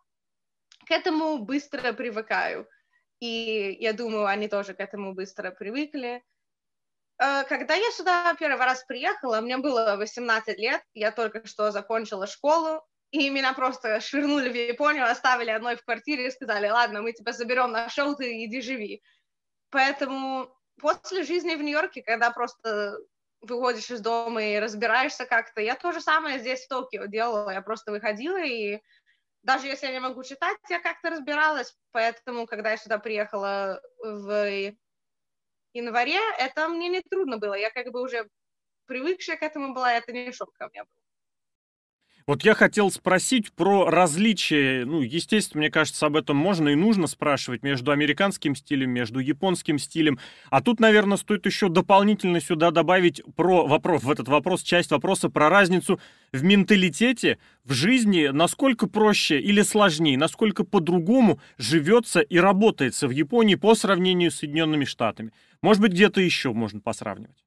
к 0.89 0.91
этому 0.91 1.38
быстро 1.38 1.93
привыкаю. 1.93 2.67
И 3.19 3.77
я 3.79 3.93
думаю, 3.93 4.25
они 4.25 4.48
тоже 4.48 4.74
к 4.74 4.79
этому 4.79 5.13
быстро 5.13 5.51
привыкли. 5.51 6.24
Э, 7.19 7.43
когда 7.43 7.75
я 7.75 7.91
сюда 7.91 8.34
первый 8.39 8.65
раз 8.65 8.84
приехала, 8.86 9.39
мне 9.39 9.58
было 9.58 9.98
18 9.98 10.58
лет, 10.58 10.81
я 10.96 11.12
только 11.12 11.46
что 11.46 11.69
закончила 11.69 12.25
школу, 12.25 12.84
и 13.12 13.29
меня 13.29 13.53
просто 13.53 14.00
швырнули 14.01 14.50
в 14.50 14.55
Японию, 14.55 15.05
оставили 15.05 15.51
одной 15.51 15.75
в 15.75 15.86
квартире 15.86 16.27
и 16.27 16.31
сказали, 16.31 16.67
ладно, 16.69 17.03
мы 17.03 17.13
тебя 17.13 17.34
заберем 17.34 17.72
на 17.72 17.88
шоу, 17.89 18.15
ты 18.15 18.43
иди 18.46 18.60
живи. 18.60 19.03
Поэтому 19.69 20.50
после 20.81 21.24
жизни 21.24 21.53
в 21.53 21.62
Нью-Йорке, 21.62 22.01
когда 22.01 22.31
просто 22.31 22.98
выходишь 23.41 23.91
из 23.91 24.01
дома 24.01 24.43
и 24.43 24.60
разбираешься 24.60 25.27
как-то, 25.27 25.62
я 25.62 25.75
то 25.75 25.91
же 25.91 26.01
самое 26.01 26.39
здесь 26.39 26.65
в 26.65 26.67
Токио 26.67 27.05
делала, 27.05 27.51
я 27.51 27.62
просто 27.62 27.91
выходила 27.91 28.43
и 28.43 28.81
даже 29.43 29.67
если 29.67 29.88
я 29.88 29.93
не 29.93 30.00
могу 30.00 30.24
читать, 30.24 30.58
я 30.69 30.79
как-то 30.79 31.10
разбиралась, 31.10 31.75
поэтому, 31.91 32.46
когда 32.46 32.72
я 32.72 32.77
сюда 32.77 33.00
приехала 33.00 33.81
в 34.03 34.74
январе, 35.74 36.19
это 36.38 36.67
мне 36.67 36.89
не 36.89 37.01
трудно 37.01 37.38
было. 37.38 37.53
Я 37.53 37.69
как 37.72 37.91
бы 37.91 38.01
уже 38.01 38.27
привыкшая 38.86 39.38
к 39.38 39.43
этому 39.43 39.74
была, 39.74 39.93
это 39.93 40.12
не 40.12 40.31
шок 40.31 40.53
ко 40.53 40.67
мне 40.67 40.84
был. 40.84 40.99
Вот 42.29 42.43
я 42.43 42.53
хотел 42.53 42.91
спросить 42.91 43.51
про 43.53 43.89
различия. 43.89 44.86
Ну, 44.86 45.01
естественно, 45.01 45.62
мне 45.62 45.71
кажется, 45.71 46.05
об 46.05 46.15
этом 46.15 46.38
можно 46.38 46.69
и 46.69 46.75
нужно 46.75 47.07
спрашивать 47.07 47.63
между 47.63 47.89
американским 47.89 48.55
стилем, 48.55 48.91
между 48.91 49.17
японским 49.17 49.79
стилем. 49.79 50.19
А 50.51 50.62
тут, 50.62 50.79
наверное, 50.79 51.17
стоит 51.17 51.48
еще 51.48 51.69
дополнительно 51.69 52.39
сюда 52.39 52.69
добавить 52.69 53.24
про 53.36 53.65
вопрос, 53.65 54.03
в 54.03 54.12
этот 54.12 54.27
вопрос, 54.27 54.62
часть 54.62 54.91
вопроса 54.91 55.29
про 55.29 55.50
разницу 55.50 56.00
в 56.31 56.43
менталитете, 56.43 57.39
в 57.63 57.74
жизни, 57.74 58.27
насколько 58.27 58.86
проще 58.86 59.39
или 59.39 59.63
сложнее, 59.63 60.15
насколько 60.15 60.63
по-другому 60.63 61.39
живется 61.57 62.19
и 62.19 62.38
работается 62.38 63.07
в 63.07 63.12
Японии 63.12 63.55
по 63.55 63.74
сравнению 63.74 64.29
с 64.29 64.36
Соединенными 64.36 64.86
Штатами. 64.86 65.31
Может 65.63 65.81
быть, 65.81 65.93
где-то 65.93 66.21
еще 66.21 66.53
можно 66.53 66.79
посравнивать. 66.79 67.43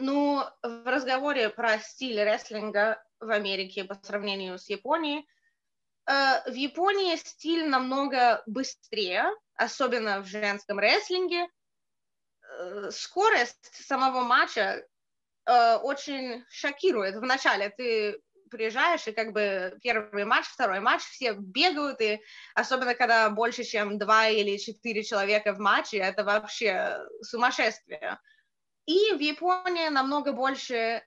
Ну, 0.00 0.44
в 0.62 0.86
разговоре 0.86 1.50
про 1.50 1.78
стиль 1.78 2.22
рестлинга 2.22 3.02
в 3.20 3.30
Америке 3.30 3.84
по 3.84 3.94
сравнению 3.94 4.58
с 4.58 4.68
Японией, 4.68 5.28
э, 6.06 6.50
в 6.50 6.54
Японии 6.54 7.16
стиль 7.16 7.68
намного 7.68 8.42
быстрее, 8.46 9.24
особенно 9.54 10.20
в 10.20 10.26
женском 10.26 10.78
рестлинге. 10.78 11.48
Э, 12.48 12.90
скорость 12.90 13.86
самого 13.86 14.22
матча 14.22 14.86
э, 15.46 15.76
очень 15.76 16.44
шокирует. 16.48 17.16
Вначале 17.16 17.70
ты 17.70 18.20
приезжаешь, 18.50 19.06
и 19.06 19.12
как 19.12 19.32
бы 19.32 19.78
первый 19.82 20.24
матч, 20.24 20.46
второй 20.46 20.80
матч, 20.80 21.02
все 21.02 21.34
бегают, 21.34 22.00
и 22.00 22.20
особенно 22.54 22.94
когда 22.94 23.28
больше, 23.30 23.64
чем 23.64 23.98
два 23.98 24.28
или 24.28 24.56
четыре 24.56 25.02
человека 25.02 25.52
в 25.52 25.58
матче, 25.58 25.98
это 25.98 26.24
вообще 26.24 26.98
сумасшествие. 27.22 28.18
И 28.88 29.12
в 29.12 29.20
Японии 29.20 29.90
намного 29.90 30.32
больше 30.32 31.04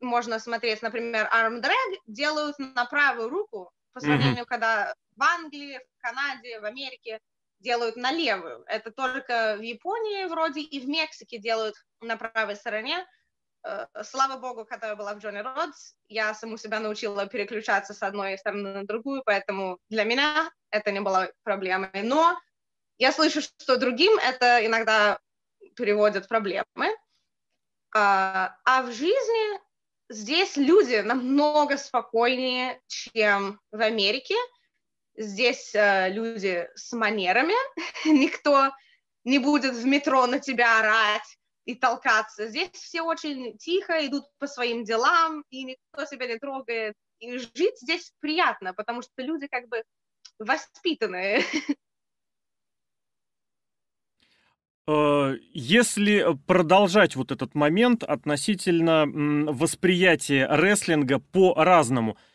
можно 0.00 0.38
смотреть, 0.38 0.80
например, 0.80 1.28
arm 1.30 1.60
drag 1.60 1.98
делают 2.06 2.58
на 2.58 2.86
правую 2.86 3.28
руку, 3.28 3.70
по 3.92 4.00
сравнению, 4.00 4.44
mm-hmm. 4.44 4.48
когда 4.48 4.94
в 5.16 5.22
Англии, 5.22 5.78
в 5.98 6.02
Канаде, 6.02 6.60
в 6.60 6.64
Америке 6.64 7.20
делают 7.58 7.96
на 7.96 8.10
левую. 8.10 8.64
Это 8.66 8.90
только 8.90 9.56
в 9.58 9.60
Японии 9.60 10.24
вроде 10.28 10.62
и 10.62 10.80
в 10.80 10.88
Мексике 10.88 11.36
делают 11.36 11.74
на 12.00 12.16
правой 12.16 12.56
стороне. 12.56 13.06
Э, 13.64 13.84
слава 14.02 14.40
богу, 14.40 14.64
когда 14.64 14.88
я 14.88 14.96
была 14.96 15.12
в 15.12 15.18
Джонни 15.18 15.40
Родс, 15.40 15.96
я 16.08 16.32
саму 16.32 16.56
себя 16.56 16.80
научила 16.80 17.26
переключаться 17.26 17.92
с 17.92 18.02
одной 18.02 18.38
стороны 18.38 18.72
на 18.72 18.86
другую, 18.86 19.22
поэтому 19.26 19.76
для 19.90 20.04
меня 20.04 20.50
это 20.70 20.90
не 20.90 21.02
было 21.02 21.30
проблемой. 21.42 21.90
Но 22.02 22.40
я 22.96 23.12
слышу, 23.12 23.42
что 23.42 23.76
другим 23.76 24.16
это 24.16 24.64
иногда 24.64 25.18
переводят 25.76 26.26
проблемы. 26.26 26.96
А, 27.92 28.56
а 28.64 28.82
в 28.82 28.92
жизни 28.92 29.60
здесь 30.08 30.56
люди 30.56 30.96
намного 30.96 31.76
спокойнее, 31.76 32.80
чем 32.86 33.60
в 33.72 33.80
Америке. 33.80 34.34
Здесь 35.16 35.74
э, 35.74 36.10
люди 36.10 36.68
с 36.74 36.92
манерами, 36.92 37.54
никто 38.06 38.72
не 39.24 39.38
будет 39.38 39.74
в 39.74 39.84
метро 39.84 40.26
на 40.26 40.38
тебя 40.38 40.78
орать 40.78 41.36
и 41.64 41.74
толкаться. 41.74 42.48
Здесь 42.48 42.70
все 42.72 43.02
очень 43.02 43.58
тихо 43.58 44.06
идут 44.06 44.24
по 44.38 44.46
своим 44.46 44.84
делам, 44.84 45.44
и 45.50 45.64
никто 45.64 46.06
себя 46.06 46.26
не 46.26 46.38
трогает. 46.38 46.94
И 47.18 47.36
жить 47.38 47.78
здесь 47.80 48.12
приятно, 48.20 48.72
потому 48.72 49.02
что 49.02 49.12
люди 49.18 49.46
как 49.46 49.68
бы 49.68 49.82
воспитанные. 50.38 51.44
Э, 54.86 55.36
если 55.52 56.26
продолжать 56.46 57.16
вот 57.16 57.30
этот 57.32 57.54
момент 57.54 58.02
относительно 58.02 59.06
восприятия 59.06 60.46
рестлинга 60.50 61.18
по-разному– 61.18 62.16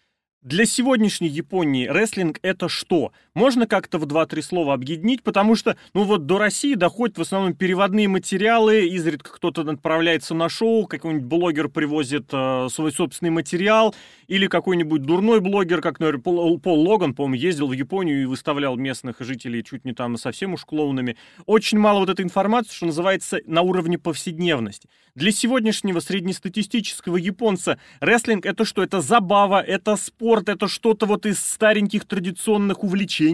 для 0.46 0.68
сегодняшней 0.68 1.28
Японии 1.28 1.88
рестлинг 1.88 2.38
это 2.44 2.70
что? 2.70 3.12
Можно 3.36 3.68
как-то 3.68 3.98
в 3.98 4.06
2-3 4.06 4.42
слова 4.42 4.74
объединить, 4.74 5.22
потому 5.22 5.56
что, 5.56 5.75
ну 5.94 6.06
вот 6.06 6.25
до 6.25 6.38
России 6.38 6.74
доходят 6.74 7.18
в 7.18 7.22
основном 7.22 7.54
переводные 7.54 8.08
материалы, 8.08 8.88
изредка 8.88 9.34
кто-то 9.34 9.70
отправляется 9.70 10.34
на 10.34 10.48
шоу, 10.48 10.88
какой-нибудь 10.88 11.27
блогер 11.27 11.68
привозит 11.68 12.30
э, 12.32 12.70
свой 12.72 12.94
собственный 12.94 13.32
материал, 13.32 13.94
или 14.27 14.48
какой-нибудь 14.48 15.01
дурной 15.01 15.42
блогер, 15.42 15.82
как, 15.82 16.00
например, 16.00 16.22
Пол, 16.22 16.58
Пол 16.60 16.80
Логан, 16.88 17.13
по-моему, 17.13 17.36
ездил 17.36 17.68
в 17.68 17.74
Японию 17.74 18.22
и 18.22 18.25
выставлял 18.25 18.77
местных 18.77 19.18
жителей 19.20 19.65
чуть 19.65 19.84
не 19.84 19.92
там 19.92 20.15
совсем 20.15 20.54
уж 20.54 20.63
клоунами. 20.63 21.18
Очень 21.46 21.77
мало 21.77 22.00
вот 22.00 22.10
этой 22.10 22.24
информации, 22.24 22.74
что 22.74 22.86
называется, 22.86 23.42
на 23.48 23.63
уровне 23.63 23.98
повседневности. 23.98 24.88
Для 25.13 25.34
сегодняшнего 25.34 26.00
среднестатистического 26.00 27.18
японца 27.18 27.80
рестлинг 28.00 28.46
это 28.46 28.63
что? 28.63 28.82
Это 28.82 29.01
забава, 29.01 29.62
это 29.62 29.98
спорт, 29.98 30.48
это 30.48 30.70
что-то 30.70 31.06
вот 31.06 31.25
из 31.25 31.39
стареньких 31.39 32.06
традиционных 32.06 32.82
увлечений? 32.84 33.25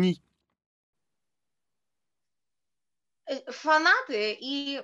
Э, 3.28 3.52
фанаты 3.52 4.38
и, 4.40 4.82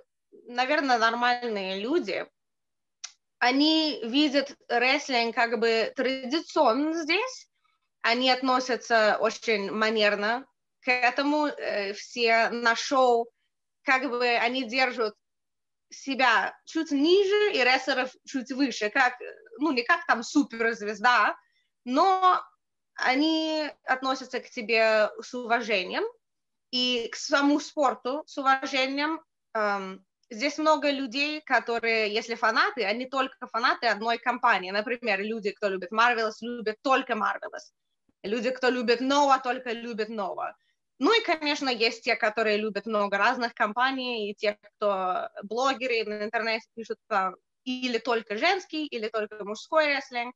наверное, 0.47 0.97
нормальные 0.97 1.79
люди, 1.79 2.25
они 3.39 3.99
видят 4.03 4.55
рестлинг 4.67 5.35
как 5.35 5.59
бы 5.59 5.91
традиционно 5.95 6.93
здесь, 6.93 7.49
они 8.01 8.31
относятся 8.31 9.17
очень 9.19 9.71
манерно 9.71 10.45
к 10.81 10.89
этому, 10.89 11.47
э, 11.47 11.93
все 11.93 12.49
на 12.49 12.75
шоу, 12.75 13.29
как 13.83 14.09
бы 14.09 14.25
они 14.25 14.63
держат 14.63 15.13
себя 15.89 16.57
чуть 16.65 16.91
ниже 16.91 17.53
и 17.53 17.63
рестлеров 17.63 18.11
чуть 18.25 18.51
выше, 18.51 18.89
как, 18.89 19.13
ну, 19.59 19.71
не 19.71 19.83
как 19.83 20.05
там 20.05 20.23
суперзвезда, 20.23 21.35
но 21.85 22.41
они 22.97 23.69
относятся 23.83 24.39
к 24.39 24.49
тебе 24.49 25.09
с 25.21 25.33
уважением 25.33 26.03
и 26.71 27.09
к 27.11 27.15
самому 27.15 27.59
спорту 27.59 28.23
с 28.25 28.37
уважением. 28.37 29.21
Эм, 29.53 30.05
здесь 30.29 30.57
много 30.57 30.89
людей, 30.91 31.41
которые, 31.41 32.13
если 32.13 32.35
фанаты, 32.35 32.83
они 32.83 33.05
только 33.05 33.47
фанаты 33.47 33.87
одной 33.87 34.17
компании. 34.17 34.71
Например, 34.71 35.21
люди, 35.21 35.51
кто 35.51 35.69
любит 35.69 35.91
Marvelous, 35.91 36.35
любят 36.41 36.77
только 36.81 37.13
Marvelous. 37.13 37.71
Люди, 38.23 38.49
кто 38.49 38.69
любит 38.69 38.99
Нова, 38.99 39.39
только 39.39 39.71
любят 39.71 40.09
Нова. 40.09 40.55
Ну 40.99 41.15
и, 41.17 41.23
конечно, 41.23 41.69
есть 41.69 42.03
те, 42.03 42.15
которые 42.15 42.57
любят 42.57 42.87
много 42.87 43.17
разных 43.17 43.53
компаний, 43.53 44.31
и 44.31 44.35
те, 44.35 44.57
кто 44.61 45.29
блогеры 45.43 46.03
на 46.05 46.23
интернете 46.23 46.67
пишут 46.73 46.97
там, 47.07 47.35
или 47.63 47.99
только 47.99 48.37
женский, 48.37 48.87
или 48.87 49.07
только 49.07 49.43
мужской 49.45 49.87
рестлинг. 49.87 50.33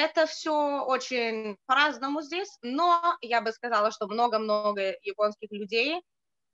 Это 0.00 0.26
все 0.26 0.82
очень 0.84 1.58
по-разному 1.66 2.22
здесь, 2.22 2.56
но 2.62 3.18
я 3.20 3.42
бы 3.42 3.52
сказала, 3.52 3.90
что 3.90 4.06
много-много 4.06 4.94
японских 5.02 5.50
людей 5.52 6.00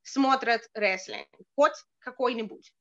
смотрят 0.02 0.62
рестлинг, 0.74 1.28
хоть 1.56 1.74
какой-нибудь. 2.00 2.72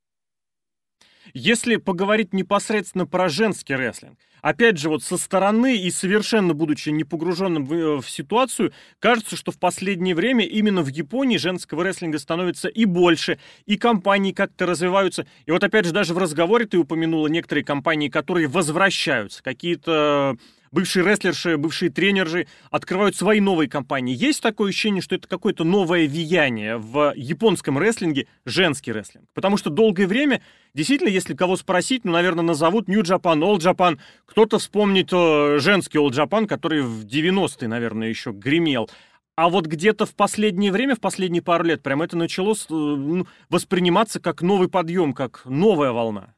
Если 1.33 1.77
поговорить 1.77 2.33
непосредственно 2.33 3.05
про 3.05 3.29
женский 3.29 3.75
рестлинг, 3.75 4.17
опять 4.41 4.77
же, 4.77 4.89
вот 4.89 5.03
со 5.03 5.17
стороны 5.17 5.75
и 5.77 5.89
совершенно 5.89 6.53
будучи 6.53 6.89
не 6.89 7.03
погруженным 7.03 7.65
в, 7.65 7.73
э, 7.73 8.01
в 8.01 8.09
ситуацию, 8.09 8.73
кажется, 8.99 9.35
что 9.35 9.51
в 9.51 9.57
последнее 9.57 10.13
время 10.13 10.45
именно 10.45 10.81
в 10.81 10.87
Японии 10.87 11.37
женского 11.37 11.83
рестлинга 11.83 12.19
становится 12.19 12.67
и 12.67 12.85
больше, 12.85 13.39
и 13.65 13.77
компании 13.77 14.31
как-то 14.31 14.65
развиваются. 14.65 15.25
И 15.45 15.51
вот 15.51 15.63
опять 15.63 15.85
же, 15.85 15.93
даже 15.93 16.13
в 16.13 16.17
разговоре 16.17 16.65
ты 16.65 16.77
упомянула 16.77 17.27
некоторые 17.27 17.65
компании, 17.65 18.09
которые 18.09 18.47
возвращаются, 18.47 19.41
какие-то 19.41 20.37
бывшие 20.75 21.05
рестлерши, 21.05 21.55
бывшие 21.55 21.89
тренеры 21.89 22.47
открывают 22.69 23.15
свои 23.15 23.39
новые 23.39 23.69
компании. 23.69 24.13
Есть 24.13 24.41
такое 24.41 24.69
ощущение, 24.69 25.01
что 25.01 25.15
это 25.15 25.25
какое-то 25.25 25.63
новое 25.63 26.05
влияние 26.05 26.77
в 26.77 27.13
японском 27.15 27.79
рестлинге, 27.79 28.27
женский 28.45 28.91
рестлинг? 28.91 29.25
Потому 29.33 29.55
что 29.55 29.69
долгое 29.69 30.05
время, 30.05 30.41
действительно, 30.73 31.07
если 31.07 31.33
кого 31.33 31.55
спросить, 31.55 32.03
ну, 32.03 32.11
наверное, 32.11 32.43
назовут 32.43 32.89
New 32.89 33.01
Japan, 33.01 33.39
Old 33.39 33.59
Japan, 33.59 33.97
кто-то 34.25 34.59
вспомнит 34.59 35.13
э, 35.13 35.59
женский 35.59 35.97
Old 35.97 36.11
Japan, 36.11 36.45
который 36.45 36.81
в 36.81 37.05
90-е, 37.05 37.69
наверное, 37.69 38.09
еще 38.09 38.31
гремел. 38.31 38.89
А 39.37 39.47
вот 39.49 39.67
где-то 39.67 40.05
в 40.05 40.13
последнее 40.13 40.73
время, 40.73 40.95
в 40.95 40.99
последние 40.99 41.41
пару 41.41 41.63
лет, 41.63 41.83
прям 41.83 42.01
это 42.01 42.17
началось 42.17 42.65
э, 42.69 42.73
ну, 42.73 43.27
восприниматься 43.49 44.19
как 44.19 44.41
новый 44.41 44.67
подъем, 44.67 45.13
как 45.13 45.43
новая 45.45 45.93
волна. 45.93 46.35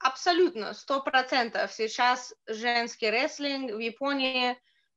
Абсолютно, 0.00 0.72
сто 0.72 1.02
процентов. 1.02 1.72
Сейчас 1.72 2.34
женский 2.46 3.10
рестлинг 3.10 3.72
в 3.72 3.78
Японии, 3.78 4.56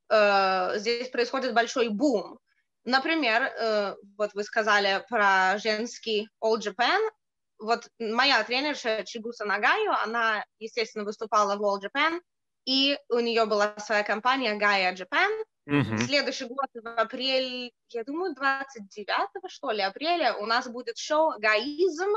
э, 0.09 0.79
здесь 0.79 1.09
происходит 1.09 1.53
большой 1.53 1.89
бум. 1.89 2.39
Например, 2.85 3.43
э, 3.43 3.95
вот 4.17 4.33
вы 4.33 4.43
сказали 4.43 5.05
про 5.09 5.57
женский 5.57 6.29
All 6.41 6.57
Japan. 6.57 7.01
Вот 7.59 7.89
моя 7.99 8.41
тренерша 8.45 9.03
Чигуса 9.03 9.43
Нагаю, 9.43 9.91
она, 10.03 10.45
естественно, 10.59 11.03
выступала 11.03 11.57
в 11.57 11.61
All 11.63 11.81
Japan, 11.81 12.21
и 12.65 12.97
у 13.09 13.19
нее 13.19 13.45
была 13.45 13.77
своя 13.79 14.03
компания 14.03 14.57
Gaia 14.57 14.95
Japan. 14.95 15.29
Mm-hmm. 15.69 15.97
Следующий 15.97 16.45
год, 16.45 16.67
в 16.73 16.87
апреле, 16.87 17.71
я 17.89 18.03
думаю, 18.05 18.35
29 18.35 19.49
что 19.49 19.71
ли, 19.71 19.81
апреля, 19.81 20.35
у 20.35 20.45
нас 20.45 20.67
будет 20.67 20.97
шоу 20.97 21.33
«Гаизм», 21.39 22.13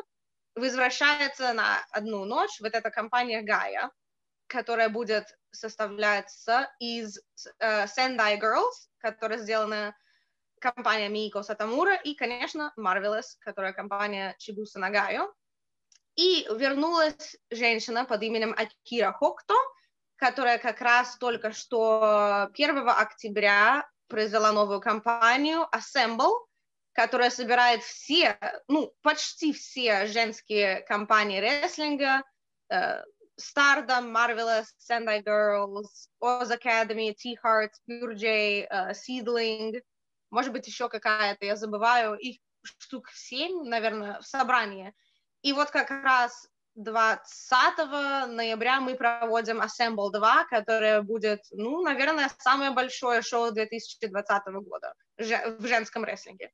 возвращается 0.56 1.52
на 1.52 1.84
одну 1.90 2.24
ночь 2.24 2.60
вот 2.60 2.74
эта 2.74 2.90
компания 2.90 3.42
Гая, 3.42 3.90
которая 4.46 4.88
будет 4.88 5.26
составляться 5.50 6.70
из 6.80 7.18
uh, 7.62 7.86
Sendai 7.86 8.40
Girls, 8.40 8.88
которая 8.98 9.38
сделана 9.38 9.96
компания 10.58 11.08
Мико 11.08 11.42
Сатамура, 11.42 11.94
и, 11.94 12.14
конечно, 12.14 12.72
Marvelous, 12.78 13.36
которая 13.40 13.72
компания 13.72 14.34
Чигуса 14.38 14.78
Нагайо. 14.78 15.32
И 16.16 16.46
вернулась 16.50 17.36
женщина 17.50 18.06
под 18.06 18.22
именем 18.22 18.54
Акира 18.56 19.12
Хокто, 19.12 19.54
которая 20.16 20.56
как 20.58 20.80
раз 20.80 21.18
только 21.18 21.52
что 21.52 22.48
1 22.54 22.88
октября 22.88 23.86
произвела 24.08 24.52
новую 24.52 24.80
компанию 24.80 25.68
Assemble, 25.74 26.45
которая 26.96 27.28
собирает 27.28 27.82
все, 27.82 28.38
ну, 28.68 28.92
почти 29.02 29.52
все 29.52 30.06
женские 30.06 30.80
компании 30.80 31.40
рестлинга, 31.40 32.22
uh, 32.72 33.02
Stardom, 33.38 34.10
Marvelous, 34.10 34.64
Sendai 34.80 35.22
Girls, 35.22 36.08
Oz 36.22 36.50
Academy, 36.50 37.14
T-Heart, 37.14 37.72
Pure 37.86 38.14
J, 38.14 38.66
uh, 38.66 38.92
Seedling, 38.92 39.82
может 40.30 40.52
быть, 40.52 40.66
еще 40.66 40.88
какая-то, 40.88 41.44
я 41.44 41.56
забываю, 41.56 42.14
их 42.14 42.38
штук 42.62 43.10
семь, 43.12 43.68
наверное, 43.68 44.18
в 44.20 44.26
собрании. 44.26 44.94
И 45.42 45.52
вот 45.52 45.70
как 45.70 45.90
раз 45.90 46.48
20 46.76 47.78
ноября 48.28 48.80
мы 48.80 48.94
проводим 48.94 49.60
Assemble 49.60 50.10
2, 50.10 50.46
которое 50.46 51.02
будет, 51.02 51.40
ну, 51.50 51.82
наверное, 51.82 52.30
самое 52.38 52.70
большое 52.70 53.20
шоу 53.20 53.52
2020 53.52 54.46
года 54.46 54.94
в 55.18 55.66
женском 55.66 56.04
рестлинге. 56.04 56.50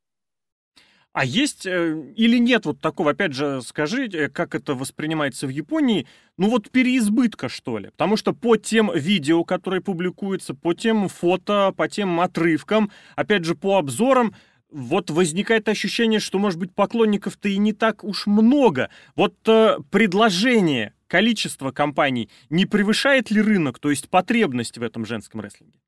А 1.13 1.27
есть 1.27 1.67
э, 1.67 2.13
или 2.17 2.39
нет 2.39 2.65
вот 2.65 2.81
такого, 2.81 3.11
опять 3.11 3.35
же, 3.35 3.61
скажите, 3.61 4.31
как 4.31 4.55
это 4.55 4.75
воспринимается 4.75 5.47
в 5.47 5.51
Японии, 5.51 6.07
ну 6.39 6.49
вот 6.49 6.71
переизбытка, 6.71 7.51
что 7.51 7.79
ли? 7.79 7.91
Потому 7.91 8.17
что 8.17 8.33
по 8.33 8.57
тем 8.57 8.91
видео, 8.95 9.45
которые 9.45 9.83
публикуются, 9.83 10.55
по 10.55 10.73
тем 10.73 11.09
фото, 11.09 11.75
по 11.77 11.87
тем 11.87 12.19
отрывкам, 12.21 12.91
опять 13.15 13.45
же, 13.45 13.55
по 13.55 13.77
обзорам, 13.77 14.35
вот 14.71 15.11
возникает 15.11 15.69
ощущение, 15.69 16.19
что, 16.19 16.39
может 16.39 16.59
быть, 16.59 16.75
поклонников-то 16.75 17.47
и 17.51 17.59
не 17.59 17.75
так 17.75 18.05
уж 18.05 18.27
много. 18.27 18.89
Вот 19.15 19.35
э, 19.47 19.77
предложение, 19.91 20.95
количество 21.09 21.73
компаний 21.73 22.31
не 22.49 22.65
превышает 22.65 23.31
ли 23.31 23.43
рынок, 23.43 23.79
то 23.79 23.91
есть 23.91 24.09
потребность 24.09 24.79
в 24.79 24.83
этом 24.83 25.05
женском 25.05 25.43
рестлинге? 25.43 25.79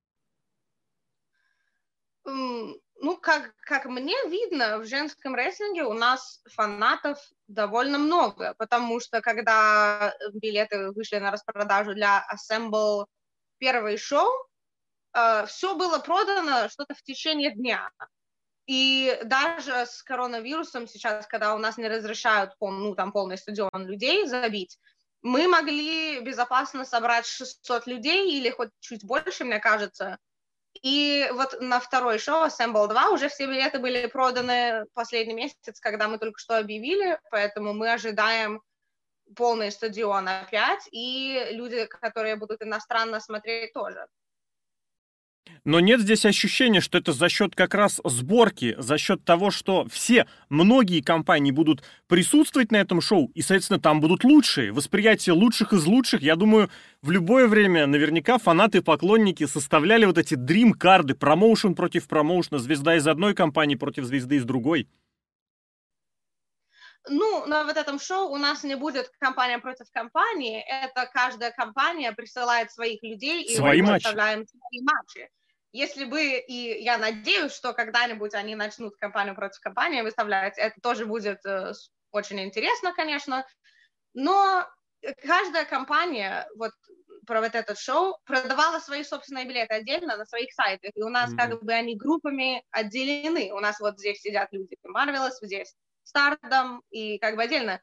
Ну, 3.05 3.19
как, 3.19 3.55
как 3.61 3.85
мне 3.85 4.17
видно, 4.31 4.79
в 4.79 4.87
женском 4.87 5.35
рестлинге 5.35 5.85
у 5.85 5.93
нас 5.93 6.40
фанатов 6.47 7.19
довольно 7.49 7.99
много, 7.99 8.55
потому 8.57 8.99
что 8.99 9.21
когда 9.21 10.14
билеты 10.33 10.90
вышли 10.90 11.19
на 11.19 11.31
распродажу 11.31 11.93
для 11.93 12.27
Assemble 12.33 13.05
первый 13.59 13.99
шоу, 13.99 14.31
э, 15.12 15.45
все 15.47 15.75
было 15.75 15.99
продано 15.99 16.71
что-то 16.71 16.95
в 16.95 17.03
течение 17.03 17.55
дня. 17.55 17.90
И 18.67 19.21
даже 19.25 19.85
с 19.85 20.03
коронавирусом 20.03 20.88
сейчас, 20.88 21.27
когда 21.27 21.55
у 21.55 21.59
нас 21.59 21.77
не 21.77 21.88
разрешают 21.88 22.57
пол, 22.59 22.71
ну, 22.71 22.95
там 22.95 23.12
полный 23.12 23.37
стадион 23.37 23.87
людей 23.87 24.27
забить, 24.27 24.79
мы 25.21 25.47
могли 25.47 26.21
безопасно 26.21 26.87
собрать 26.87 27.27
600 27.27 27.87
людей 27.87 28.33
или 28.33 28.49
хоть 28.49 28.71
чуть 28.81 29.05
больше, 29.05 29.45
мне 29.45 29.59
кажется, 29.59 30.17
и 30.82 31.28
вот 31.32 31.60
на 31.60 31.80
второй 31.80 32.18
шоу 32.18 32.46
Assemble 32.46 32.88
2 32.88 33.10
уже 33.10 33.28
все 33.28 33.46
билеты 33.46 33.78
были 33.78 34.06
проданы 34.06 34.87
последний 34.94 35.34
месяц, 35.34 35.80
когда 35.80 36.08
мы 36.08 36.18
только 36.18 36.38
что 36.38 36.58
объявили, 36.58 37.18
поэтому 37.30 37.72
мы 37.72 37.92
ожидаем 37.92 38.60
полный 39.37 39.70
стадион 39.70 40.28
опять, 40.28 40.87
и 40.90 41.48
люди, 41.52 41.87
которые 41.87 42.37
будут 42.37 42.62
иностранно 42.62 43.20
смотреть, 43.20 43.72
тоже. 43.72 44.06
Но 45.64 45.80
нет 45.80 46.00
здесь 46.00 46.26
ощущения, 46.26 46.80
что 46.80 46.98
это 46.98 47.12
за 47.12 47.28
счет 47.30 47.54
как 47.54 47.74
раз 47.74 48.00
сборки, 48.04 48.74
за 48.78 48.98
счет 48.98 49.24
того, 49.24 49.50
что 49.50 49.87
все, 49.90 50.26
многие 50.50 51.00
компании 51.00 51.52
будут 51.52 51.83
присутствовать 52.07 52.70
на 52.70 52.76
этом 52.76 53.00
шоу, 53.00 53.30
и, 53.35 53.40
соответственно, 53.40 53.80
там 53.80 54.00
будут 54.00 54.24
лучшие, 54.24 54.72
восприятие 54.72 55.33
лучших 55.33 55.72
из 55.72 55.87
лучших. 55.87 56.20
Я 56.20 56.37
думаю, 56.37 56.68
в 57.00 57.11
любое 57.11 57.48
время 57.48 57.87
наверняка 57.87 58.38
фанаты 58.38 58.78
и 58.78 58.83
поклонники 58.83 59.46
составляли 59.46 60.04
вот 60.04 60.18
эти 60.18 60.35
дрим-карды, 60.35 61.14
промоушен 61.14 61.74
против 61.74 62.09
промоушена, 62.09 62.59
звезда 62.59 62.96
из 62.96 63.07
одной 63.07 63.35
компании 63.35 63.76
против 63.76 64.04
звезды 64.04 64.37
из 64.37 64.44
другой. 64.44 64.87
Ну, 67.09 67.47
на 67.47 67.64
вот 67.64 67.77
этом 67.77 67.99
шоу 67.99 68.31
у 68.31 68.37
нас 68.37 68.64
не 68.64 68.77
будет 68.77 69.11
компания 69.19 69.59
против 69.59 69.90
компании. 69.93 70.64
Это 70.67 71.07
каждая 71.12 71.51
компания 71.51 72.12
присылает 72.12 72.73
своих 72.73 73.03
людей 73.03 73.43
и 73.43 73.57
свои 73.57 73.83
мы 73.83 73.93
матчи. 73.93 74.05
свои 74.05 74.81
матчи. 74.83 75.31
Если 75.73 76.05
бы, 76.05 76.23
и 76.23 76.83
я 76.83 76.99
надеюсь, 76.99 77.53
что 77.53 77.73
когда-нибудь 77.73 78.33
они 78.35 78.55
начнут 78.55 78.97
компанию 78.97 79.35
против 79.35 79.61
компании 79.61 80.03
выставлять, 80.03 80.57
это 80.57 80.81
тоже 80.81 81.05
будет 81.05 81.45
э, 81.45 81.73
очень 82.12 82.40
интересно, 82.40 82.95
конечно. 82.95 83.45
Но 84.14 84.67
каждая 85.27 85.64
компания, 85.64 86.47
вот 86.57 86.71
про 87.27 87.40
вот 87.40 87.55
этот 87.55 87.79
шоу, 87.79 88.19
продавала 88.25 88.79
свои 88.79 89.03
собственные 89.03 89.47
билеты 89.47 89.75
отдельно 89.75 90.17
на 90.17 90.25
своих 90.27 90.53
сайтах, 90.53 90.93
и 90.95 91.03
у 91.03 91.09
нас 91.09 91.33
mm-hmm. 91.33 91.37
как 91.37 91.62
бы 91.62 91.73
они 91.73 91.97
группами 91.97 92.62
отделены. 92.71 93.53
У 93.53 93.61
нас 93.61 93.81
вот 93.81 93.99
здесь 93.99 94.21
сидят 94.21 94.53
люди 94.53 94.77
Marvelous, 94.87 95.33
здесь 95.43 95.75
стартом 96.05 96.83
и 96.90 97.19
как 97.19 97.37
бы 97.37 97.43
отдельно. 97.43 97.81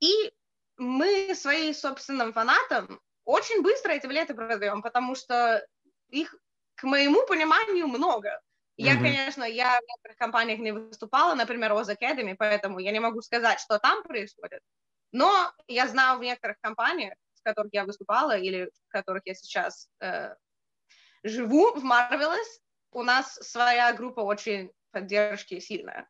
И 0.00 0.32
мы 0.76 1.34
своим 1.34 1.74
собственным 1.74 2.32
фанатам 2.32 3.00
очень 3.24 3.62
быстро 3.62 3.92
эти 3.92 4.06
билеты 4.06 4.34
продаем, 4.34 4.82
потому 4.82 5.14
что 5.14 5.64
их, 6.08 6.34
к 6.74 6.84
моему 6.84 7.26
пониманию, 7.26 7.86
много. 7.86 8.40
Я, 8.76 8.94
mm-hmm. 8.94 8.98
конечно, 8.98 9.44
я 9.44 9.78
в 9.78 9.88
некоторых 9.88 10.16
компаниях 10.18 10.58
не 10.58 10.72
выступала, 10.72 11.34
например, 11.34 11.72
Oz 11.72 11.94
Academy, 11.94 12.34
поэтому 12.36 12.78
я 12.78 12.90
не 12.90 13.00
могу 13.00 13.20
сказать, 13.20 13.60
что 13.60 13.78
там 13.78 14.02
происходит. 14.02 14.60
Но 15.12 15.52
я 15.68 15.86
знаю 15.88 16.18
в 16.18 16.22
некоторых 16.22 16.56
компаниях, 16.60 17.14
в 17.34 17.42
которых 17.42 17.72
я 17.74 17.84
выступала 17.84 18.36
или 18.36 18.70
в 18.88 18.88
которых 18.88 19.22
я 19.26 19.34
сейчас 19.34 19.88
э, 20.00 20.34
живу, 21.22 21.74
в 21.74 21.84
Marvelous, 21.84 22.60
у 22.92 23.02
нас 23.02 23.34
своя 23.34 23.92
группа 23.92 24.20
очень 24.20 24.70
поддержки 24.90 25.58
сильная. 25.60 26.08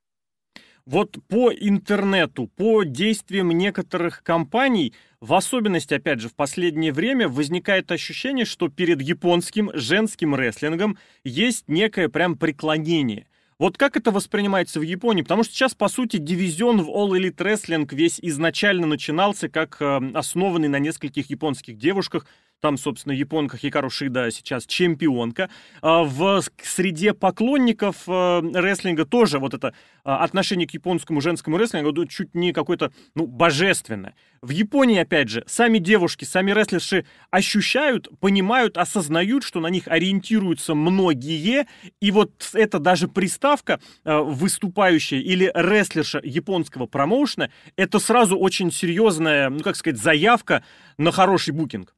Вот 0.85 1.17
по 1.29 1.53
интернету, 1.53 2.49
по 2.57 2.83
действиям 2.83 3.51
некоторых 3.51 4.23
компаний, 4.25 4.93
в 5.21 5.33
особенности, 5.35 5.95
опять 5.95 6.21
же, 6.21 6.29
в 6.29 6.35
последнее 6.35 6.93
время 6.93 7.29
возникает 7.29 7.93
ощущение, 7.93 8.45
что 8.45 8.69
перед 8.69 9.01
японским 9.01 9.71
женским 9.75 10.35
рестлингом 10.35 10.99
есть 11.23 11.69
некое 11.69 12.09
прям 12.09 12.37
преклонение. 12.37 13.29
Вот 13.61 13.79
как 13.79 13.97
это 13.97 14.11
воспринимается 14.11 14.81
в 14.81 14.83
Японии? 14.83 15.23
Потому 15.23 15.45
что 15.45 15.55
сейчас, 15.55 15.73
по 15.73 15.87
сути, 15.87 16.17
дивизион 16.17 16.83
в 16.83 16.89
All 16.89 17.11
Elite 17.11 17.37
Wrestling 17.37 17.89
весь 17.95 18.19
изначально 18.21 18.89
начинался 18.89 19.49
как 19.49 19.77
э, 19.81 20.01
основанный 20.15 20.67
на 20.67 20.81
нескольких 20.81 21.31
японских 21.31 21.79
девушках, 21.79 22.27
там, 22.63 22.79
собственно, 22.79 23.13
японка 23.13 23.59
Хикару 23.59 23.91
Шида 23.91 24.31
сейчас 24.31 24.67
чемпионка. 24.67 25.51
А, 25.83 26.05
в 26.05 26.41
среде 26.63 27.13
поклонников 27.13 27.97
э, 28.07 28.41
рестлинга 28.55 29.05
тоже 29.05 29.41
вот 29.41 29.53
это 29.53 29.75
а, 30.05 30.23
отношение 30.23 30.69
к 30.69 30.71
японскому 30.71 31.21
женскому 31.21 31.59
рестлингу 31.59 32.07
чуть 32.07 32.35
не 32.37 32.53
какое-то, 32.53 32.93
ну, 33.17 33.27
божественное. 33.27 34.15
В 34.43 34.51
Японии, 34.51 34.99
опять 34.99 35.29
же, 35.29 35.45
сами 35.49 35.79
девушки, 35.79 36.25
сами 36.25 36.53
рестлерши 36.53 37.05
ощущают, 37.31 38.09
понимают, 38.21 38.79
осознают, 38.79 39.43
что 39.43 39.59
на 39.59 39.67
них 39.67 39.89
ориентируются 39.89 40.77
многие, 40.77 41.67
и 42.01 42.11
вот 42.13 42.49
это 42.55 42.79
даже 42.79 43.09
приставка 43.09 43.81
э, 44.05 44.17
выступающая 44.17 45.19
или 45.19 45.51
рестлерша 45.53 46.21
японского 46.23 46.87
промоушена, 46.87 47.51
это 47.75 47.99
сразу 47.99 48.39
очень 48.39 48.71
серьезная, 48.71 49.51
ну, 49.51 49.61
как 49.61 49.75
сказать, 49.75 49.99
заявка 50.01 50.63
на 50.97 51.11
хороший 51.11 51.53
букинг. 51.53 51.93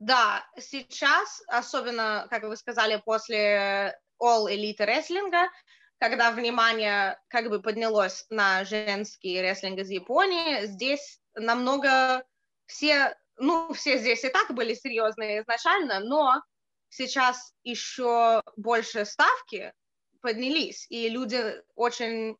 Да, 0.00 0.46
сейчас, 0.58 1.42
особенно, 1.46 2.26
как 2.30 2.44
вы 2.44 2.56
сказали, 2.56 3.00
после 3.04 3.98
All 4.20 4.46
Elite 4.46 4.82
рестлинга, 4.82 5.50
когда 5.98 6.30
внимание 6.30 7.20
как 7.28 7.50
бы 7.50 7.60
поднялось 7.60 8.24
на 8.30 8.64
женский 8.64 9.38
рестлинг 9.42 9.78
из 9.78 9.90
Японии, 9.90 10.64
здесь 10.64 11.20
намного 11.34 12.24
все, 12.64 13.14
ну, 13.36 13.74
все 13.74 13.98
здесь 13.98 14.24
и 14.24 14.30
так 14.30 14.54
были 14.54 14.72
серьезные 14.72 15.42
изначально, 15.42 16.00
но 16.00 16.42
сейчас 16.88 17.52
еще 17.62 18.42
больше 18.56 19.04
ставки 19.04 19.74
поднялись, 20.22 20.86
и 20.88 21.10
люди 21.10 21.62
очень 21.74 22.38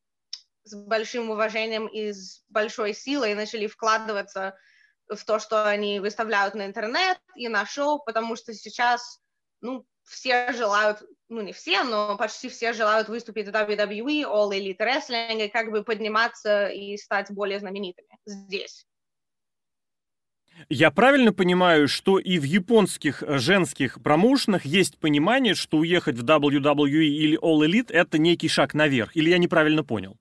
с 0.64 0.74
большим 0.74 1.28
уважением 1.28 1.86
и 1.88 2.12
с 2.12 2.42
большой 2.48 2.94
силой 2.94 3.34
начали 3.34 3.66
вкладываться 3.66 4.56
в 4.56 4.69
то, 5.16 5.38
что 5.38 5.68
они 5.68 6.00
выставляют 6.00 6.54
на 6.54 6.66
интернет 6.66 7.18
и 7.34 7.48
на 7.48 7.66
шоу, 7.66 8.02
потому 8.04 8.36
что 8.36 8.54
сейчас, 8.54 9.20
ну, 9.60 9.84
все 10.04 10.52
желают, 10.52 11.02
ну, 11.28 11.40
не 11.40 11.52
все, 11.52 11.84
но 11.84 12.16
почти 12.16 12.48
все 12.48 12.72
желают 12.72 13.08
выступить 13.08 13.46
в 13.46 13.50
WWE, 13.50 14.24
All 14.24 14.50
Elite 14.50 14.78
Wrestling, 14.78 15.46
и 15.46 15.48
как 15.48 15.70
бы 15.70 15.84
подниматься 15.84 16.68
и 16.68 16.96
стать 16.96 17.30
более 17.30 17.60
знаменитыми 17.60 18.18
здесь. 18.26 18.86
Я 20.68 20.90
правильно 20.90 21.32
понимаю, 21.32 21.88
что 21.88 22.18
и 22.18 22.38
в 22.38 22.44
японских 22.44 23.22
женских 23.26 24.02
промоушенах 24.02 24.64
есть 24.64 24.98
понимание, 24.98 25.54
что 25.54 25.78
уехать 25.78 26.16
в 26.16 26.24
WWE 26.24 26.88
или 26.88 27.38
All 27.38 27.66
Elite— 27.66 27.86
это 27.92 28.18
некий 28.18 28.48
шаг 28.48 28.74
наверх? 28.74 29.16
Или 29.16 29.30
я 29.30 29.38
неправильно 29.38 29.84
понял? 29.84 30.16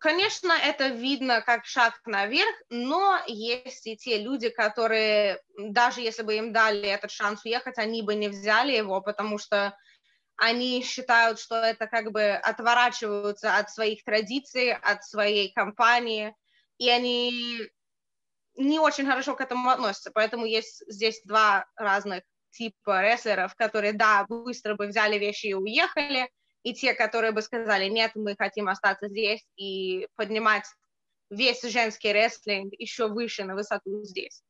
Конечно, 0.00 0.52
это 0.52 0.88
видно 0.88 1.40
как 1.42 1.64
шаг 1.64 2.00
наверх, 2.06 2.54
но 2.70 3.18
есть 3.26 3.86
и 3.86 3.96
те 3.96 4.18
люди, 4.18 4.48
которые, 4.48 5.40
даже 5.58 6.00
если 6.00 6.22
бы 6.22 6.36
им 6.36 6.52
дали 6.52 6.88
этот 6.88 7.10
шанс 7.10 7.44
уехать, 7.44 7.78
они 7.78 8.02
бы 8.02 8.14
не 8.14 8.28
взяли 8.28 8.72
его, 8.72 9.00
потому 9.00 9.38
что 9.38 9.76
они 10.36 10.82
считают, 10.82 11.40
что 11.40 11.56
это 11.56 11.86
как 11.86 12.12
бы 12.12 12.32
отворачиваются 12.32 13.56
от 13.56 13.70
своих 13.70 14.04
традиций, 14.04 14.72
от 14.72 15.04
своей 15.04 15.52
компании, 15.52 16.34
и 16.78 16.90
они 16.90 17.70
не 18.56 18.78
очень 18.78 19.06
хорошо 19.06 19.34
к 19.34 19.40
этому 19.40 19.70
относятся. 19.70 20.10
Поэтому 20.12 20.46
есть 20.46 20.82
здесь 20.86 21.20
два 21.24 21.66
разных 21.76 22.22
типа 22.50 23.02
рестлеров, 23.02 23.54
которые, 23.54 23.92
да, 23.92 24.24
быстро 24.28 24.74
бы 24.74 24.86
взяли 24.86 25.18
вещи 25.18 25.46
и 25.46 25.54
уехали, 25.54 26.30
и 26.66 26.74
те, 26.74 26.94
которые 26.94 27.30
бы 27.30 27.42
сказали, 27.42 27.88
нет, 27.88 28.10
мы 28.16 28.34
хотим 28.36 28.66
остаться 28.66 29.06
здесь 29.08 29.46
и 29.56 30.08
поднимать 30.16 30.64
весь 31.30 31.62
женский 31.62 32.12
рестлинг 32.12 32.72
еще 32.76 33.06
выше 33.06 33.44
на 33.44 33.54
высоту 33.54 34.02
здесь. 34.02 34.42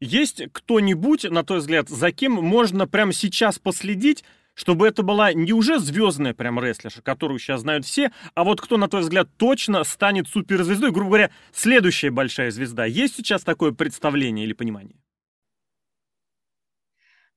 Есть 0.00 0.42
кто-нибудь, 0.52 1.24
на 1.24 1.44
твой 1.44 1.58
взгляд, 1.58 1.90
за 1.90 2.12
кем 2.12 2.32
можно 2.32 2.88
прямо 2.88 3.12
сейчас 3.12 3.58
последить, 3.58 4.24
чтобы 4.54 4.88
это 4.88 5.02
была 5.02 5.34
не 5.34 5.52
уже 5.52 5.78
звездная 5.78 6.32
прям 6.32 6.58
рестлерша, 6.58 7.02
которую 7.02 7.38
сейчас 7.38 7.60
знают 7.60 7.84
все, 7.84 8.10
а 8.34 8.42
вот 8.42 8.62
кто, 8.62 8.78
на 8.78 8.88
твой 8.88 9.02
взгляд, 9.02 9.28
точно 9.36 9.84
станет 9.84 10.28
суперзвездой, 10.28 10.92
грубо 10.92 11.08
говоря, 11.08 11.30
следующая 11.52 12.10
большая 12.10 12.50
звезда. 12.50 12.86
Есть 12.86 13.16
сейчас 13.16 13.42
такое 13.42 13.72
представление 13.72 14.46
или 14.46 14.54
понимание? 14.54 14.96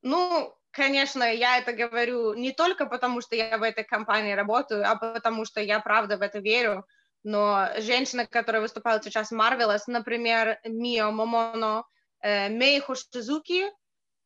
Ну, 0.01 0.54
конечно, 0.75 1.23
я 1.23 1.57
это 1.57 1.73
говорю 1.73 2.33
не 2.33 2.51
только 2.51 2.85
потому, 2.85 3.21
что 3.21 3.35
я 3.35 3.57
в 3.57 3.63
этой 3.63 3.83
компании 3.83 4.33
работаю, 4.33 4.83
а 4.85 4.95
потому 4.95 5.45
что 5.45 5.61
я 5.61 5.79
правда 5.79 6.17
в 6.17 6.21
это 6.21 6.39
верю. 6.39 6.85
Но 7.23 7.69
женщины, 7.79 8.27
которые 8.27 8.61
выступают 8.61 9.03
сейчас 9.03 9.31
в 9.31 9.33
Marvelous, 9.33 9.83
например, 9.87 10.59
Мио 10.65 11.11
Момоно, 11.11 11.85
э, 12.21 12.49
Шизуки, 12.93 13.71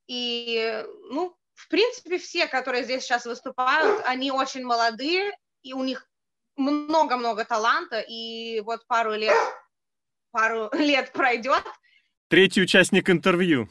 и, 0.07 0.83
ну, 1.11 1.37
в 1.53 1.69
принципе, 1.69 2.17
все, 2.17 2.47
которые 2.47 2.83
здесь 2.83 3.03
сейчас 3.03 3.25
выступают, 3.25 4.01
они 4.05 4.31
очень 4.31 4.65
молодые, 4.65 5.31
и 5.61 5.73
у 5.73 5.83
них 5.83 6.09
много-много 6.57 7.45
таланта, 7.45 7.99
и 8.01 8.59
вот 8.61 8.85
пару 8.87 9.13
лет, 9.13 9.37
пару 10.31 10.69
лет 10.73 11.13
пройдет. 11.13 11.63
Третий 12.27 12.61
участник 12.61 13.09
интервью. 13.09 13.69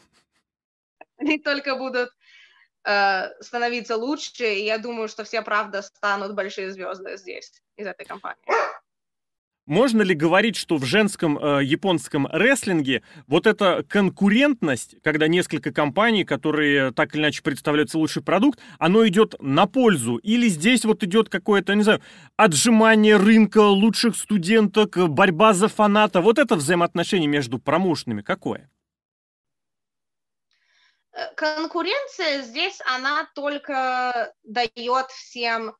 Они 1.18 1.38
только 1.38 1.74
будут 1.74 2.10
становиться 3.40 3.96
лучше, 3.96 4.44
и 4.54 4.64
я 4.64 4.78
думаю, 4.78 5.08
что 5.08 5.24
все, 5.24 5.42
правда, 5.42 5.82
станут 5.82 6.34
большие 6.34 6.72
звезды 6.72 7.16
здесь, 7.16 7.52
из 7.76 7.86
этой 7.86 8.06
компании. 8.06 8.42
Можно 9.68 10.00
ли 10.00 10.14
говорить, 10.14 10.56
что 10.56 10.78
в 10.78 10.86
женском 10.86 11.38
э, 11.38 11.62
японском 11.62 12.26
рестлинге 12.32 13.02
вот 13.26 13.46
эта 13.46 13.84
конкурентность, 13.86 14.96
когда 15.04 15.28
несколько 15.28 15.72
компаний, 15.72 16.24
которые 16.24 16.90
так 16.90 17.14
или 17.14 17.20
иначе 17.20 17.42
представляют 17.42 17.92
лучший 17.92 18.22
продукт, 18.22 18.58
оно 18.78 19.06
идет 19.06 19.34
на 19.40 19.66
пользу? 19.66 20.16
Или 20.16 20.48
здесь 20.48 20.86
вот 20.86 21.02
идет 21.04 21.28
какое-то, 21.28 21.74
не 21.74 21.82
знаю, 21.82 22.00
отжимание 22.38 23.18
рынка 23.18 23.58
лучших 23.58 24.16
студенток, 24.16 24.96
борьба 25.10 25.52
за 25.52 25.68
фаната? 25.68 26.22
Вот 26.22 26.38
это 26.38 26.56
взаимоотношение 26.56 27.28
между 27.28 27.58
промоушенами 27.58 28.22
какое? 28.22 28.70
Э, 31.18 31.34
конкуренция 31.34 32.42
здесь, 32.42 32.80
она 32.84 33.28
только 33.34 34.32
дает 34.44 35.10
всем 35.10 35.70
э, 35.70 35.72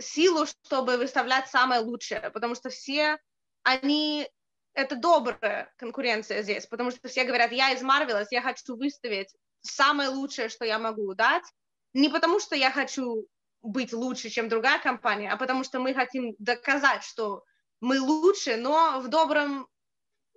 силу, 0.00 0.46
чтобы 0.46 0.96
выставлять 0.96 1.48
самое 1.48 1.80
лучшее, 1.82 2.30
потому 2.30 2.56
что 2.56 2.68
все, 2.68 3.18
они, 3.62 4.28
это 4.74 4.96
добрая 4.96 5.72
конкуренция 5.76 6.42
здесь, 6.42 6.66
потому 6.66 6.90
что 6.90 7.08
все 7.08 7.24
говорят, 7.24 7.52
я 7.52 7.70
из 7.72 7.82
Marvelous, 7.82 8.26
я 8.32 8.42
хочу 8.42 8.76
выставить 8.76 9.32
самое 9.60 10.08
лучшее, 10.08 10.48
что 10.48 10.64
я 10.64 10.80
могу 10.80 11.14
дать, 11.14 11.44
не 11.92 12.08
потому 12.08 12.40
что 12.40 12.56
я 12.56 12.72
хочу 12.72 13.28
быть 13.62 13.92
лучше, 13.92 14.30
чем 14.30 14.48
другая 14.48 14.80
компания, 14.80 15.30
а 15.30 15.36
потому 15.36 15.62
что 15.62 15.78
мы 15.78 15.94
хотим 15.94 16.34
доказать, 16.38 17.04
что 17.04 17.44
мы 17.80 18.00
лучше, 18.00 18.56
но 18.56 19.00
в 19.00 19.08
добром 19.08 19.68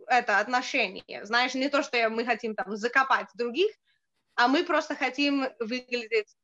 это 0.09 0.39
отношение. 0.39 1.25
Знаешь, 1.25 1.53
не 1.53 1.69
то, 1.69 1.83
что 1.83 2.09
мы 2.09 2.25
хотим 2.25 2.55
там 2.55 2.75
закопать 2.75 3.27
других, 3.35 3.71
а 4.35 4.47
мы 4.47 4.63
просто 4.63 4.95
хотим 4.95 5.47
выглядеть 5.59 6.35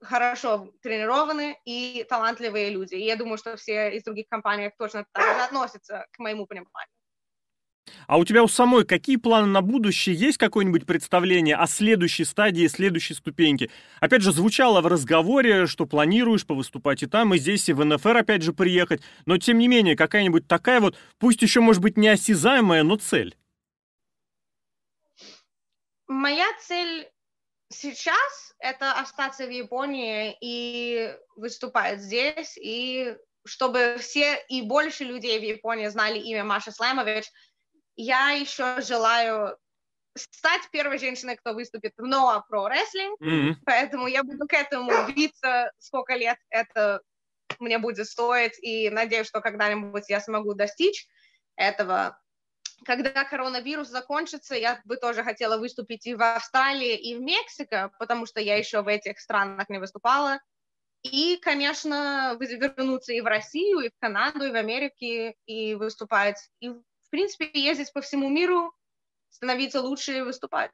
хорошо 0.00 0.72
тренированные 0.82 1.58
и 1.64 2.04
талантливые 2.08 2.70
люди. 2.70 2.94
И 2.94 3.04
я 3.04 3.16
думаю, 3.16 3.38
что 3.38 3.56
все 3.56 3.90
из 3.90 4.02
других 4.04 4.28
компаний 4.28 4.72
точно 4.78 5.06
так 5.12 5.36
же 5.36 5.44
относятся 5.44 6.06
к 6.12 6.18
моему 6.18 6.46
пониманию. 6.46 6.97
А 8.06 8.18
у 8.18 8.24
тебя 8.24 8.42
у 8.42 8.48
самой 8.48 8.84
какие 8.84 9.16
планы 9.16 9.46
на 9.46 9.62
будущее? 9.62 10.14
Есть 10.14 10.38
какое-нибудь 10.38 10.86
представление 10.86 11.56
о 11.56 11.66
следующей 11.66 12.24
стадии, 12.24 12.66
следующей 12.66 13.14
ступеньке? 13.14 13.70
Опять 14.00 14.22
же, 14.22 14.32
звучало 14.32 14.80
в 14.80 14.86
разговоре, 14.86 15.66
что 15.66 15.86
планируешь 15.86 16.46
повыступать 16.46 17.02
и 17.02 17.06
там, 17.06 17.34
и 17.34 17.38
здесь, 17.38 17.68
и 17.68 17.72
в 17.72 17.84
НФР 17.84 18.16
опять 18.16 18.42
же 18.42 18.52
приехать. 18.52 19.02
Но, 19.26 19.38
тем 19.38 19.58
не 19.58 19.68
менее, 19.68 19.96
какая-нибудь 19.96 20.46
такая 20.46 20.80
вот, 20.80 20.96
пусть 21.18 21.42
еще, 21.42 21.60
может 21.60 21.82
быть, 21.82 21.96
неосязаемая, 21.96 22.82
но 22.82 22.96
цель. 22.96 23.36
Моя 26.06 26.46
цель 26.66 27.08
сейчас— 27.68 28.54
это 28.58 28.92
остаться 28.92 29.46
в 29.46 29.50
Японии 29.50 30.36
и 30.40 31.14
выступать 31.36 32.00
здесь, 32.00 32.56
и 32.56 33.14
чтобы 33.44 33.96
все 33.98 34.38
и 34.48 34.62
больше 34.62 35.04
людей 35.04 35.38
в 35.38 35.42
Японии 35.42 35.88
знали 35.88 36.18
имя 36.18 36.44
Маша 36.44 36.72
Слаймович— 36.72 37.30
я 37.98 38.30
еще 38.30 38.80
желаю 38.80 39.58
стать 40.14 40.70
первой 40.70 40.98
женщиной, 40.98 41.36
кто 41.36 41.52
выступит 41.52 41.94
в 41.96 42.02
Ноа 42.02 42.44
Про 42.48 42.68
Рестлинг, 42.68 43.20
mm-hmm. 43.20 43.54
поэтому 43.66 44.06
я 44.06 44.22
буду 44.22 44.46
к 44.46 44.52
этому 44.52 44.92
биться, 45.14 45.72
сколько 45.78 46.14
лет 46.14 46.38
это 46.48 47.02
мне 47.58 47.78
будет 47.78 48.06
стоить, 48.06 48.58
и 48.62 48.88
надеюсь, 48.90 49.26
что 49.26 49.40
когда-нибудь 49.40 50.08
я 50.08 50.20
смогу 50.20 50.54
достичь 50.54 51.06
этого. 51.56 52.18
когда 52.84 53.24
коронавирус 53.24 53.88
закончится, 53.88 54.54
я 54.54 54.80
бы 54.84 54.96
тоже 54.96 55.24
хотела 55.24 55.58
выступить 55.58 56.06
и 56.06 56.14
в 56.14 56.22
Австралии, 56.22 56.96
и 56.96 57.16
в 57.16 57.20
Мексике, 57.20 57.90
потому 57.98 58.26
что 58.26 58.40
я 58.40 58.56
еще 58.56 58.82
в 58.82 58.88
этих 58.88 59.18
странах 59.18 59.68
не 59.68 59.78
выступала. 59.78 60.38
И, 61.02 61.38
конечно, 61.42 62.36
вернуться 62.38 63.12
и 63.12 63.20
в 63.20 63.26
Россию, 63.26 63.80
и 63.80 63.88
в 63.88 63.98
Канаду, 63.98 64.44
и 64.44 64.50
в 64.50 64.56
Америке, 64.56 65.34
и 65.46 65.74
выступать. 65.74 66.38
И, 66.60 66.68
в 66.68 66.82
принципе, 67.10 67.50
ездить 67.54 67.92
по 67.92 68.00
всему 68.00 68.28
миру, 68.28 68.72
становиться 69.30 69.80
лучше 69.80 70.18
и 70.18 70.22
выступать. 70.22 70.72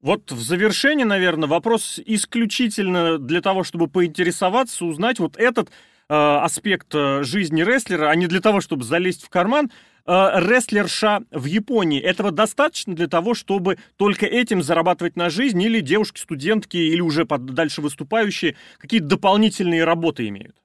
Вот 0.00 0.30
в 0.32 0.40
завершение, 0.42 1.06
наверное, 1.06 1.48
вопрос 1.48 1.98
исключительно 2.04 3.18
для 3.18 3.40
того, 3.40 3.64
чтобы 3.64 3.88
поинтересоваться, 3.88 4.84
узнать 4.84 5.18
вот 5.18 5.38
этот 5.38 5.70
э, 5.70 5.72
аспект 6.14 6.94
э, 6.94 7.22
жизни 7.22 7.62
рестлера, 7.62 8.10
а 8.10 8.14
не 8.14 8.26
для 8.26 8.40
того, 8.40 8.60
чтобы 8.60 8.84
залезть 8.84 9.24
в 9.24 9.30
карман. 9.30 9.70
Э, 10.06 10.32
рестлерша 10.34 11.22
в 11.30 11.46
Японии, 11.46 12.02
этого 12.02 12.30
достаточно 12.30 12.94
для 12.94 13.06
того, 13.06 13.32
чтобы 13.32 13.78
только 13.96 14.26
этим 14.26 14.62
зарабатывать 14.62 15.16
на 15.16 15.30
жизнь, 15.30 15.62
или 15.62 15.80
девушки-студентки, 15.80 16.76
или 16.76 17.00
уже 17.00 17.24
дальше 17.24 17.80
выступающие 17.80 18.56
какие-то 18.76 19.06
дополнительные 19.06 19.84
работы 19.84 20.28
имеют? 20.28 20.56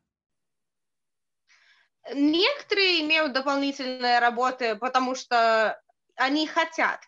Некоторые 2.14 3.02
имеют 3.02 3.34
дополнительные 3.34 4.20
работы, 4.20 4.76
потому 4.76 5.16
что 5.16 5.80
они 6.16 6.48
хотят. 6.48 7.00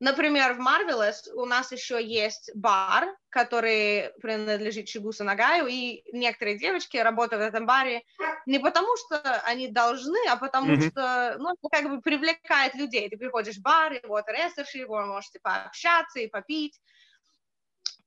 Например, 0.00 0.54
в 0.54 0.60
Marvelous 0.60 1.32
у 1.34 1.44
нас 1.44 1.72
еще 1.72 2.04
есть 2.04 2.52
бар, 2.54 3.16
который 3.30 4.12
принадлежит 4.22 4.86
Чигусу 4.86 5.24
Нагаю, 5.24 5.66
и 5.66 6.04
некоторые 6.12 6.56
девочки 6.56 6.96
работают 6.98 7.42
в 7.42 7.46
этом 7.46 7.66
баре 7.66 8.04
не 8.46 8.60
потому, 8.60 8.96
что 8.96 9.18
они 9.44 9.66
должны, 9.66 10.18
а 10.28 10.36
потому 10.36 10.74
mm-hmm. 10.74 10.90
что, 10.90 11.36
ну, 11.38 11.56
как 11.70 11.90
бы 11.90 12.00
привлекает 12.00 12.76
людей. 12.76 13.10
Ты 13.10 13.16
приходишь 13.16 13.56
в 13.56 13.62
бар, 13.62 13.94
и 13.94 14.06
вот 14.06 14.24
рестлерши, 14.28 14.86
вы 14.86 15.04
можете 15.04 15.40
пообщаться 15.40 16.20
и 16.20 16.28
попить. 16.28 16.80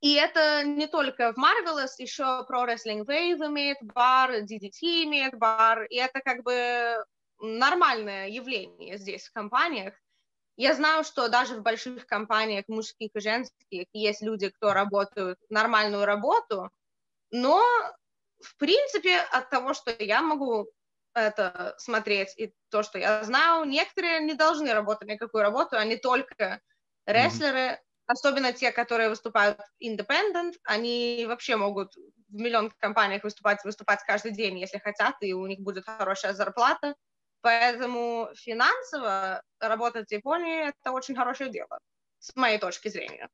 И 0.02 0.14
это 0.14 0.64
не 0.64 0.88
только 0.88 1.32
в 1.32 1.38
Marvelous, 1.38 1.92
еще 1.98 2.44
Pro 2.50 2.66
Wrestling 2.66 3.06
Wave 3.06 3.46
имеет 3.46 3.78
бар, 3.82 4.34
DDT 4.42 5.04
имеет 5.04 5.38
бар, 5.38 5.84
и 5.84 5.94
это 5.94 6.20
как 6.20 6.42
бы 6.42 6.96
нормальное 7.38 8.28
явление 8.28 8.98
здесь 8.98 9.28
в 9.28 9.32
компаниях. 9.32 9.94
Я 10.56 10.74
знаю, 10.74 11.04
что 11.04 11.28
даже 11.28 11.54
в 11.54 11.62
больших 11.62 12.04
компаниях, 12.06 12.64
мужских 12.66 13.10
и 13.14 13.20
женских, 13.20 13.86
есть 13.92 14.22
люди, 14.22 14.50
кто 14.50 14.72
работают 14.72 15.38
нормальную 15.50 16.04
работу, 16.04 16.70
но, 17.30 17.62
в 18.40 18.56
принципе, 18.56 19.20
от 19.20 19.50
того, 19.50 19.72
что 19.72 19.94
я 20.00 20.20
могу 20.20 20.68
это 21.14 21.76
смотреть, 21.78 22.34
и 22.36 22.52
то, 22.70 22.82
что 22.82 22.98
я 22.98 23.22
знаю, 23.22 23.66
некоторые 23.66 24.20
не 24.20 24.34
должны 24.34 24.74
работать 24.74 25.08
никакую 25.08 25.42
работу, 25.42 25.76
они 25.76 25.96
только 25.96 26.60
рестлеры, 27.06 27.58
mm-hmm. 27.58 27.78
Особенно 28.12 28.52
те, 28.52 28.72
которые 28.72 29.08
выступают 29.08 29.58
independent, 29.82 30.54
они 30.64 31.24
вообще 31.26 31.56
могут 31.56 31.94
в 32.28 32.34
миллион 32.34 32.70
компаниях 32.78 33.24
выступать, 33.24 33.64
выступать 33.64 34.00
каждый 34.06 34.32
день, 34.32 34.58
если 34.58 34.78
хотят, 34.78 35.16
и 35.20 35.32
у 35.34 35.46
них 35.46 35.60
будет 35.60 35.84
хорошая 35.84 36.34
зарплата, 36.34 36.94
Поэтому 37.42 38.28
финансово 38.36 39.42
работать 39.58 40.08
в 40.08 40.12
Японии– 40.12 40.68
это 40.80 40.92
очень 40.92 41.16
хорошее 41.16 41.50
дело, 41.50 41.78
с 42.20 42.34
моей 42.36 42.58
точки 42.58 42.88
зрения. 42.88 43.28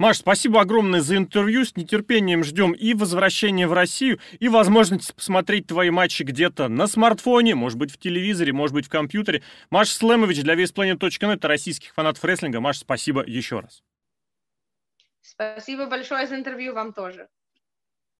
Маш, 0.00 0.18
спасибо 0.18 0.60
огромное 0.60 1.00
за 1.00 1.16
интервью. 1.16 1.64
С 1.64 1.74
нетерпением 1.74 2.44
ждем 2.44 2.70
и 2.70 2.94
возвращения 2.94 3.66
в 3.66 3.72
Россию, 3.72 4.20
и 4.38 4.48
возможность 4.48 5.12
посмотреть 5.12 5.66
твои 5.66 5.90
матчи 5.90 6.22
где-то 6.22 6.68
на 6.68 6.86
смартфоне, 6.86 7.56
может 7.56 7.78
быть, 7.78 7.90
в 7.90 7.98
телевизоре, 7.98 8.52
может 8.52 8.74
быть, 8.74 8.86
в 8.86 8.90
компьютере. 8.90 9.42
Маш 9.70 9.88
Слэмович 9.90 10.42
для 10.42 10.54
VSPlanet.net, 10.54 11.44
российских 11.44 11.94
фанатов 11.94 12.24
рестлинга. 12.24 12.60
Маш, 12.60 12.78
спасибо 12.78 13.24
еще 13.26 13.58
раз. 13.58 13.82
Спасибо 15.20 15.86
большое 15.86 16.28
за 16.28 16.36
интервью 16.36 16.74
вам 16.74 16.92
тоже. 16.92 17.28